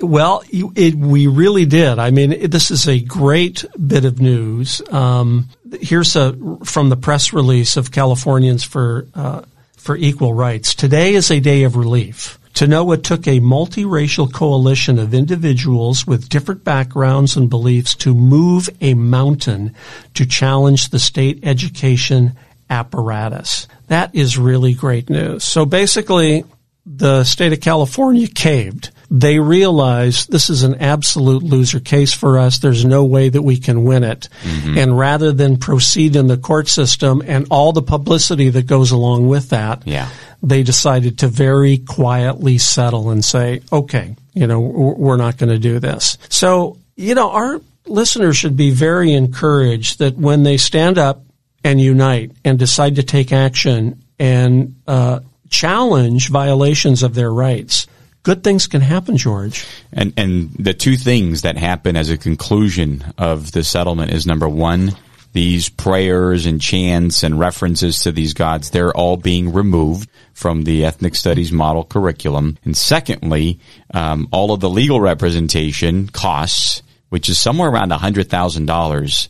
Well, 0.00 0.42
you- 0.50 0.72
it, 0.74 0.94
we 0.96 1.26
really 1.28 1.64
did. 1.64 1.98
I 1.98 2.10
mean, 2.10 2.32
it, 2.32 2.50
this 2.50 2.70
is 2.70 2.88
a 2.88 2.98
great 3.00 3.64
bit 3.84 4.04
of 4.04 4.20
news. 4.20 4.82
Um, 4.90 5.48
here's 5.80 6.16
a 6.16 6.36
from 6.64 6.88
the 6.88 6.96
press 6.96 7.32
release 7.32 7.76
of 7.76 7.92
Californians 7.92 8.64
for 8.64 9.06
uh, 9.14 9.42
for 9.76 9.96
Equal 9.96 10.34
Rights. 10.34 10.74
Today 10.74 11.14
is 11.14 11.30
a 11.30 11.40
day 11.40 11.62
of 11.64 11.76
relief. 11.76 12.38
To 12.54 12.66
know 12.66 12.92
it 12.92 13.02
took 13.02 13.26
a 13.26 13.40
multiracial 13.40 14.30
coalition 14.30 14.98
of 14.98 15.14
individuals 15.14 16.06
with 16.06 16.28
different 16.28 16.64
backgrounds 16.64 17.34
and 17.36 17.48
beliefs 17.48 17.94
to 17.96 18.14
move 18.14 18.68
a 18.80 18.92
mountain 18.94 19.74
to 20.14 20.26
challenge 20.26 20.90
the 20.90 20.98
state 20.98 21.40
education 21.44 22.36
apparatus. 22.72 23.68
That 23.88 24.14
is 24.14 24.38
really 24.38 24.74
great 24.74 25.10
news. 25.10 25.44
So 25.44 25.66
basically, 25.66 26.44
the 26.86 27.24
state 27.24 27.52
of 27.52 27.60
California 27.60 28.26
caved 28.26 28.90
they 29.12 29.38
realized 29.38 30.32
this 30.32 30.48
is 30.48 30.62
an 30.62 30.76
absolute 30.76 31.42
loser 31.42 31.80
case 31.80 32.14
for 32.14 32.38
us. 32.38 32.58
There's 32.58 32.86
no 32.86 33.04
way 33.04 33.28
that 33.28 33.42
we 33.42 33.58
can 33.58 33.84
win 33.84 34.04
it. 34.04 34.30
Mm-hmm. 34.42 34.78
And 34.78 34.98
rather 34.98 35.32
than 35.32 35.58
proceed 35.58 36.16
in 36.16 36.28
the 36.28 36.38
court 36.38 36.66
system 36.68 37.22
and 37.26 37.46
all 37.50 37.72
the 37.72 37.82
publicity 37.82 38.48
that 38.48 38.66
goes 38.66 38.90
along 38.90 39.28
with 39.28 39.50
that, 39.50 39.86
yeah. 39.86 40.08
they 40.42 40.62
decided 40.62 41.18
to 41.18 41.28
very 41.28 41.76
quietly 41.76 42.56
settle 42.56 43.10
and 43.10 43.22
say, 43.22 43.60
okay, 43.70 44.16
you 44.32 44.46
know, 44.46 44.60
we're 44.60 45.18
not 45.18 45.36
going 45.36 45.50
to 45.50 45.58
do 45.58 45.78
this. 45.78 46.16
So, 46.30 46.78
you 46.96 47.14
know, 47.14 47.32
our 47.32 47.60
listeners 47.84 48.38
should 48.38 48.56
be 48.56 48.70
very 48.70 49.12
encouraged 49.12 49.98
that 49.98 50.16
when 50.16 50.42
they 50.42 50.56
stand 50.56 50.96
up 50.96 51.22
and 51.64 51.80
unite 51.80 52.32
and 52.44 52.58
decide 52.58 52.96
to 52.96 53.02
take 53.02 53.32
action 53.32 54.02
and 54.18 54.76
uh, 54.86 55.20
challenge 55.50 56.28
violations 56.28 57.02
of 57.02 57.14
their 57.14 57.32
rights, 57.32 57.86
good 58.22 58.42
things 58.42 58.66
can 58.66 58.80
happen, 58.80 59.16
George. 59.16 59.66
And 59.92 60.12
and 60.16 60.50
the 60.58 60.74
two 60.74 60.96
things 60.96 61.42
that 61.42 61.56
happen 61.56 61.96
as 61.96 62.10
a 62.10 62.18
conclusion 62.18 63.04
of 63.18 63.52
the 63.52 63.64
settlement 63.64 64.12
is 64.12 64.26
number 64.26 64.48
one, 64.48 64.96
these 65.32 65.68
prayers 65.68 66.46
and 66.46 66.60
chants 66.60 67.22
and 67.22 67.38
references 67.38 68.00
to 68.00 68.12
these 68.12 68.34
gods, 68.34 68.70
they're 68.70 68.94
all 68.94 69.16
being 69.16 69.52
removed 69.52 70.08
from 70.34 70.64
the 70.64 70.84
ethnic 70.84 71.14
studies 71.14 71.52
model 71.52 71.84
curriculum. 71.84 72.58
And 72.64 72.76
secondly, 72.76 73.58
um, 73.94 74.28
all 74.30 74.52
of 74.52 74.60
the 74.60 74.70
legal 74.70 75.00
representation 75.00 76.08
costs, 76.08 76.82
which 77.12 77.28
is 77.28 77.38
somewhere 77.38 77.68
around 77.68 77.92
hundred 77.92 78.30
thousand 78.30 78.70
uh, 78.70 78.72
dollars, 78.72 79.28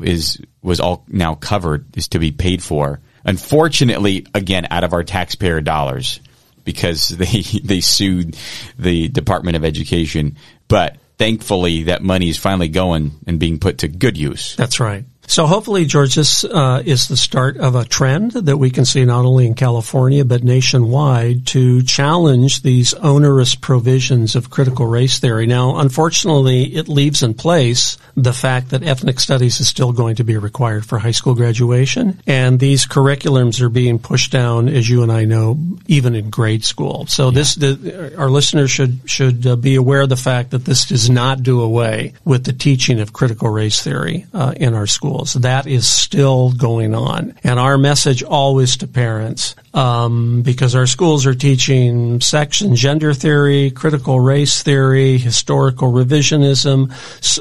is 0.00 0.40
was 0.62 0.80
all 0.80 1.04
now 1.06 1.34
covered, 1.34 1.96
is 1.96 2.08
to 2.08 2.18
be 2.18 2.32
paid 2.32 2.62
for 2.62 3.00
Unfortunately, 3.24 4.26
again, 4.34 4.66
out 4.70 4.84
of 4.84 4.92
our 4.92 5.02
taxpayer 5.02 5.60
dollars 5.60 6.20
because 6.64 7.08
they, 7.08 7.42
they 7.62 7.80
sued 7.80 8.36
the 8.78 9.08
Department 9.08 9.56
of 9.56 9.64
Education. 9.64 10.36
But 10.68 10.96
thankfully 11.18 11.84
that 11.84 12.02
money 12.02 12.28
is 12.28 12.36
finally 12.36 12.68
going 12.68 13.12
and 13.26 13.40
being 13.40 13.58
put 13.58 13.78
to 13.78 13.88
good 13.88 14.16
use. 14.16 14.56
That's 14.56 14.80
right. 14.80 15.04
So 15.26 15.46
hopefully, 15.46 15.84
George, 15.86 16.14
this 16.14 16.44
uh, 16.44 16.82
is 16.84 17.08
the 17.08 17.16
start 17.16 17.56
of 17.56 17.74
a 17.74 17.84
trend 17.84 18.32
that 18.32 18.56
we 18.56 18.70
can 18.70 18.84
see 18.84 19.04
not 19.04 19.24
only 19.24 19.46
in 19.46 19.54
California 19.54 20.24
but 20.24 20.44
nationwide 20.44 21.46
to 21.48 21.82
challenge 21.82 22.62
these 22.62 22.94
onerous 22.94 23.54
provisions 23.54 24.36
of 24.36 24.50
critical 24.50 24.86
race 24.86 25.18
theory. 25.18 25.46
Now, 25.46 25.78
unfortunately, 25.78 26.74
it 26.76 26.88
leaves 26.88 27.22
in 27.22 27.34
place 27.34 27.96
the 28.16 28.32
fact 28.32 28.70
that 28.70 28.82
ethnic 28.84 29.18
studies 29.18 29.60
is 29.60 29.68
still 29.68 29.92
going 29.92 30.16
to 30.16 30.24
be 30.24 30.36
required 30.36 30.86
for 30.86 30.98
high 30.98 31.10
school 31.10 31.34
graduation, 31.34 32.20
and 32.26 32.60
these 32.60 32.86
curriculums 32.86 33.60
are 33.60 33.68
being 33.68 33.98
pushed 33.98 34.30
down, 34.30 34.68
as 34.68 34.88
you 34.88 35.02
and 35.02 35.10
I 35.10 35.24
know, 35.24 35.58
even 35.86 36.14
in 36.14 36.30
grade 36.30 36.64
school. 36.64 37.06
So 37.06 37.30
yeah. 37.30 37.34
this, 37.34 37.54
the, 37.56 38.14
our 38.16 38.30
listeners 38.30 38.70
should 38.70 39.00
should 39.06 39.46
uh, 39.46 39.56
be 39.56 39.74
aware 39.74 40.02
of 40.02 40.10
the 40.10 40.16
fact 40.16 40.50
that 40.50 40.64
this 40.64 40.86
does 40.86 41.10
not 41.10 41.42
do 41.42 41.60
away 41.60 42.12
with 42.24 42.44
the 42.44 42.52
teaching 42.52 43.00
of 43.00 43.12
critical 43.12 43.48
race 43.48 43.82
theory 43.82 44.26
uh, 44.32 44.54
in 44.56 44.74
our 44.74 44.86
schools 44.86 45.13
schools. 45.14 45.42
That 45.42 45.66
is 45.66 45.88
still 45.88 46.52
going 46.52 46.94
on. 46.94 47.34
And 47.44 47.58
our 47.58 47.78
message 47.78 48.22
always 48.22 48.76
to 48.78 48.86
parents, 48.86 49.54
um, 49.72 50.42
because 50.42 50.74
our 50.74 50.86
schools 50.86 51.26
are 51.26 51.34
teaching 51.34 52.20
sex 52.20 52.60
and 52.60 52.76
gender 52.76 53.14
theory, 53.14 53.70
critical 53.70 54.20
race 54.20 54.62
theory, 54.62 55.18
historical 55.18 55.92
revisionism, 55.92 56.90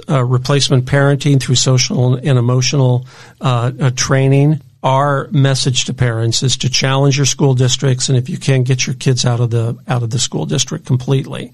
uh, 0.10 0.24
replacement 0.24 0.86
parenting 0.86 1.42
through 1.42 1.56
social 1.56 2.16
and 2.16 2.38
emotional 2.38 3.08
uh, 3.42 3.72
uh, 3.80 3.92
training 3.96 4.62
our 4.84 5.30
message 5.32 5.86
to 5.86 5.94
parents 5.94 6.44
is 6.44 6.58
to 6.58 6.70
challenge 6.70 7.16
your 7.16 7.26
school 7.26 7.54
districts 7.54 8.10
and 8.10 8.18
if 8.18 8.28
you 8.28 8.38
can 8.38 8.64
get 8.64 8.86
your 8.86 8.94
kids 8.96 9.24
out 9.24 9.40
of 9.40 9.50
the 9.50 9.78
out 9.88 10.04
of 10.04 10.10
the 10.10 10.20
school 10.20 10.46
district 10.46 10.86
completely. 10.86 11.54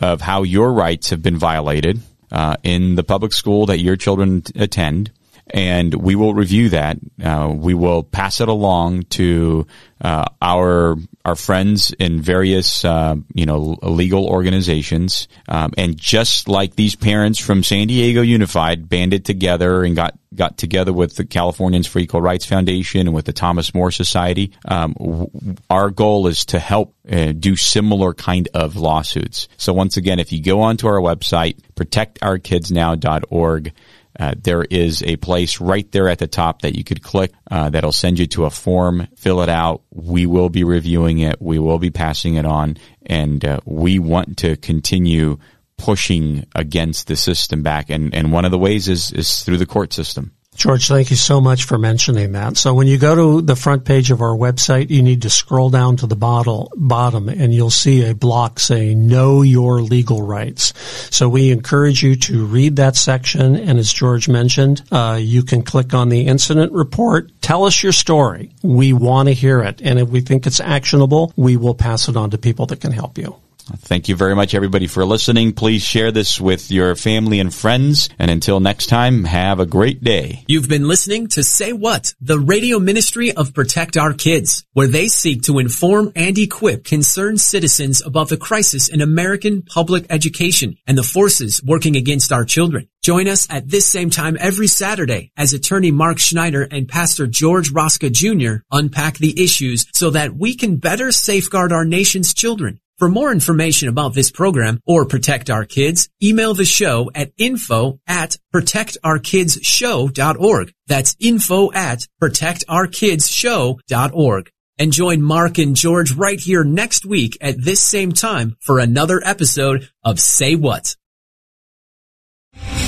of 0.00 0.22
how 0.22 0.42
your 0.42 0.72
rights 0.72 1.10
have 1.10 1.22
been 1.22 1.36
violated 1.36 2.00
uh, 2.30 2.56
in 2.62 2.94
the 2.94 3.04
public 3.04 3.34
school 3.34 3.66
that 3.66 3.80
your 3.80 3.96
children 3.96 4.42
attend 4.56 5.10
and 5.48 5.94
we 5.94 6.14
will 6.14 6.34
review 6.34 6.70
that. 6.70 6.98
Uh, 7.22 7.52
we 7.54 7.74
will 7.74 8.02
pass 8.02 8.40
it 8.40 8.48
along 8.48 9.04
to 9.04 9.66
uh, 10.00 10.24
our 10.40 10.96
our 11.24 11.36
friends 11.36 11.92
in 11.92 12.20
various 12.20 12.84
uh, 12.84 13.14
you 13.34 13.46
know 13.46 13.78
legal 13.82 14.26
organizations, 14.26 15.28
um, 15.48 15.72
and 15.78 15.96
just 15.96 16.48
like 16.48 16.74
these 16.74 16.96
parents 16.96 17.38
from 17.38 17.62
San 17.62 17.86
Diego 17.86 18.22
Unified 18.22 18.88
banded 18.88 19.24
together 19.24 19.84
and 19.84 19.94
got 19.94 20.18
got 20.34 20.56
together 20.56 20.92
with 20.92 21.14
the 21.16 21.24
Californians 21.24 21.86
for 21.86 21.98
Equal 21.98 22.20
Rights 22.20 22.46
Foundation 22.46 23.02
and 23.02 23.14
with 23.14 23.26
the 23.26 23.32
Thomas 23.32 23.74
More 23.74 23.90
Society, 23.90 24.52
um, 24.64 24.94
w- 24.94 25.28
our 25.70 25.90
goal 25.90 26.26
is 26.26 26.46
to 26.46 26.58
help 26.58 26.94
uh, 27.10 27.32
do 27.32 27.54
similar 27.56 28.14
kind 28.14 28.48
of 28.54 28.76
lawsuits. 28.76 29.48
So 29.56 29.72
once 29.72 29.96
again, 29.96 30.18
if 30.18 30.32
you 30.32 30.42
go 30.42 30.62
onto 30.62 30.86
our 30.86 31.00
website, 31.00 31.60
protectourkidsnow.org. 31.74 33.72
Uh, 34.18 34.34
there 34.36 34.62
is 34.62 35.02
a 35.02 35.16
place 35.16 35.60
right 35.60 35.90
there 35.92 36.08
at 36.08 36.18
the 36.18 36.26
top 36.26 36.62
that 36.62 36.76
you 36.76 36.84
could 36.84 37.02
click 37.02 37.32
uh, 37.50 37.70
that'll 37.70 37.92
send 37.92 38.18
you 38.18 38.26
to 38.26 38.44
a 38.44 38.50
form. 38.50 39.08
Fill 39.16 39.42
it 39.42 39.48
out. 39.48 39.82
We 39.90 40.26
will 40.26 40.48
be 40.48 40.64
reviewing 40.64 41.20
it. 41.20 41.40
We 41.40 41.58
will 41.58 41.78
be 41.78 41.90
passing 41.90 42.34
it 42.34 42.44
on, 42.44 42.76
and 43.06 43.44
uh, 43.44 43.60
we 43.64 43.98
want 43.98 44.38
to 44.38 44.56
continue 44.56 45.38
pushing 45.78 46.46
against 46.54 47.06
the 47.06 47.16
system 47.16 47.62
back. 47.62 47.90
And 47.90 48.14
and 48.14 48.32
one 48.32 48.44
of 48.44 48.50
the 48.50 48.58
ways 48.58 48.88
is 48.88 49.12
is 49.12 49.42
through 49.42 49.58
the 49.58 49.66
court 49.66 49.92
system. 49.92 50.32
George, 50.54 50.86
thank 50.86 51.10
you 51.10 51.16
so 51.16 51.40
much 51.40 51.64
for 51.64 51.78
mentioning 51.78 52.32
that. 52.32 52.56
So 52.56 52.74
when 52.74 52.86
you 52.86 52.98
go 52.98 53.14
to 53.14 53.42
the 53.42 53.56
front 53.56 53.84
page 53.84 54.10
of 54.10 54.20
our 54.20 54.36
website, 54.36 54.90
you 54.90 55.02
need 55.02 55.22
to 55.22 55.30
scroll 55.30 55.70
down 55.70 55.96
to 55.96 56.06
the 56.06 56.14
bottle, 56.14 56.70
bottom 56.76 57.28
and 57.28 57.54
you'll 57.54 57.70
see 57.70 58.04
a 58.04 58.14
block 58.14 58.60
saying 58.60 59.06
know 59.06 59.42
your 59.42 59.80
legal 59.80 60.22
rights. 60.22 60.74
So 61.14 61.28
we 61.28 61.50
encourage 61.50 62.02
you 62.02 62.16
to 62.16 62.44
read 62.44 62.76
that 62.76 62.96
section. 62.96 63.56
And 63.56 63.78
as 63.78 63.92
George 63.92 64.28
mentioned, 64.28 64.82
uh, 64.92 65.18
you 65.20 65.42
can 65.42 65.62
click 65.62 65.94
on 65.94 66.10
the 66.10 66.26
incident 66.26 66.72
report. 66.72 67.32
Tell 67.40 67.64
us 67.64 67.82
your 67.82 67.92
story. 67.92 68.50
We 68.62 68.92
want 68.92 69.28
to 69.28 69.34
hear 69.34 69.62
it. 69.62 69.80
And 69.82 69.98
if 69.98 70.10
we 70.10 70.20
think 70.20 70.46
it's 70.46 70.60
actionable, 70.60 71.32
we 71.34 71.56
will 71.56 71.74
pass 71.74 72.08
it 72.08 72.16
on 72.16 72.30
to 72.30 72.38
people 72.38 72.66
that 72.66 72.80
can 72.80 72.92
help 72.92 73.16
you. 73.16 73.36
Thank 73.62 74.08
you 74.08 74.16
very 74.16 74.34
much, 74.34 74.54
everybody, 74.54 74.86
for 74.86 75.04
listening. 75.04 75.52
Please 75.52 75.82
share 75.82 76.10
this 76.10 76.40
with 76.40 76.70
your 76.70 76.94
family 76.96 77.40
and 77.40 77.54
friends. 77.54 78.08
And 78.18 78.30
until 78.30 78.60
next 78.60 78.86
time, 78.86 79.24
have 79.24 79.60
a 79.60 79.66
great 79.66 80.02
day. 80.02 80.44
You've 80.48 80.68
been 80.68 80.88
listening 80.88 81.28
to 81.28 81.42
Say 81.42 81.72
What, 81.72 82.14
the 82.20 82.38
radio 82.38 82.78
ministry 82.78 83.32
of 83.32 83.54
Protect 83.54 83.96
Our 83.96 84.12
Kids, 84.12 84.64
where 84.72 84.88
they 84.88 85.08
seek 85.08 85.42
to 85.42 85.58
inform 85.58 86.12
and 86.16 86.36
equip 86.36 86.84
concerned 86.84 87.40
citizens 87.40 88.02
about 88.04 88.28
the 88.28 88.36
crisis 88.36 88.88
in 88.88 89.00
American 89.00 89.62
public 89.62 90.06
education 90.10 90.76
and 90.86 90.98
the 90.98 91.02
forces 91.02 91.62
working 91.64 91.96
against 91.96 92.32
our 92.32 92.44
children. 92.44 92.88
Join 93.02 93.26
us 93.26 93.48
at 93.50 93.68
this 93.68 93.86
same 93.86 94.10
time 94.10 94.36
every 94.38 94.68
Saturday 94.68 95.32
as 95.36 95.52
attorney 95.52 95.90
Mark 95.90 96.18
Schneider 96.18 96.62
and 96.62 96.88
Pastor 96.88 97.26
George 97.26 97.72
Rosca 97.72 98.12
Jr. 98.12 98.62
unpack 98.70 99.18
the 99.18 99.42
issues 99.42 99.86
so 99.92 100.10
that 100.10 100.36
we 100.36 100.54
can 100.54 100.76
better 100.76 101.10
safeguard 101.10 101.72
our 101.72 101.84
nation's 101.84 102.32
children. 102.32 102.78
For 102.98 103.08
more 103.08 103.32
information 103.32 103.88
about 103.88 104.12
this 104.14 104.30
program 104.30 104.78
or 104.86 105.06
Protect 105.06 105.50
Our 105.50 105.64
Kids, 105.64 106.08
email 106.22 106.54
the 106.54 106.64
show 106.64 107.10
at 107.14 107.32
info 107.36 107.98
at 108.06 108.38
protectourkidsshow.org. 108.54 110.72
That's 110.86 111.16
info 111.18 111.72
at 111.72 112.06
protectourkidsshow.org. 112.22 114.50
And 114.78 114.92
join 114.92 115.20
Mark 115.22 115.58
and 115.58 115.76
George 115.76 116.12
right 116.12 116.40
here 116.40 116.64
next 116.64 117.04
week 117.04 117.36
at 117.40 117.62
this 117.62 117.80
same 117.80 118.12
time 118.12 118.56
for 118.60 118.78
another 118.78 119.20
episode 119.24 119.90
of 120.02 120.18
Say 120.18 120.54
What. 120.54 120.96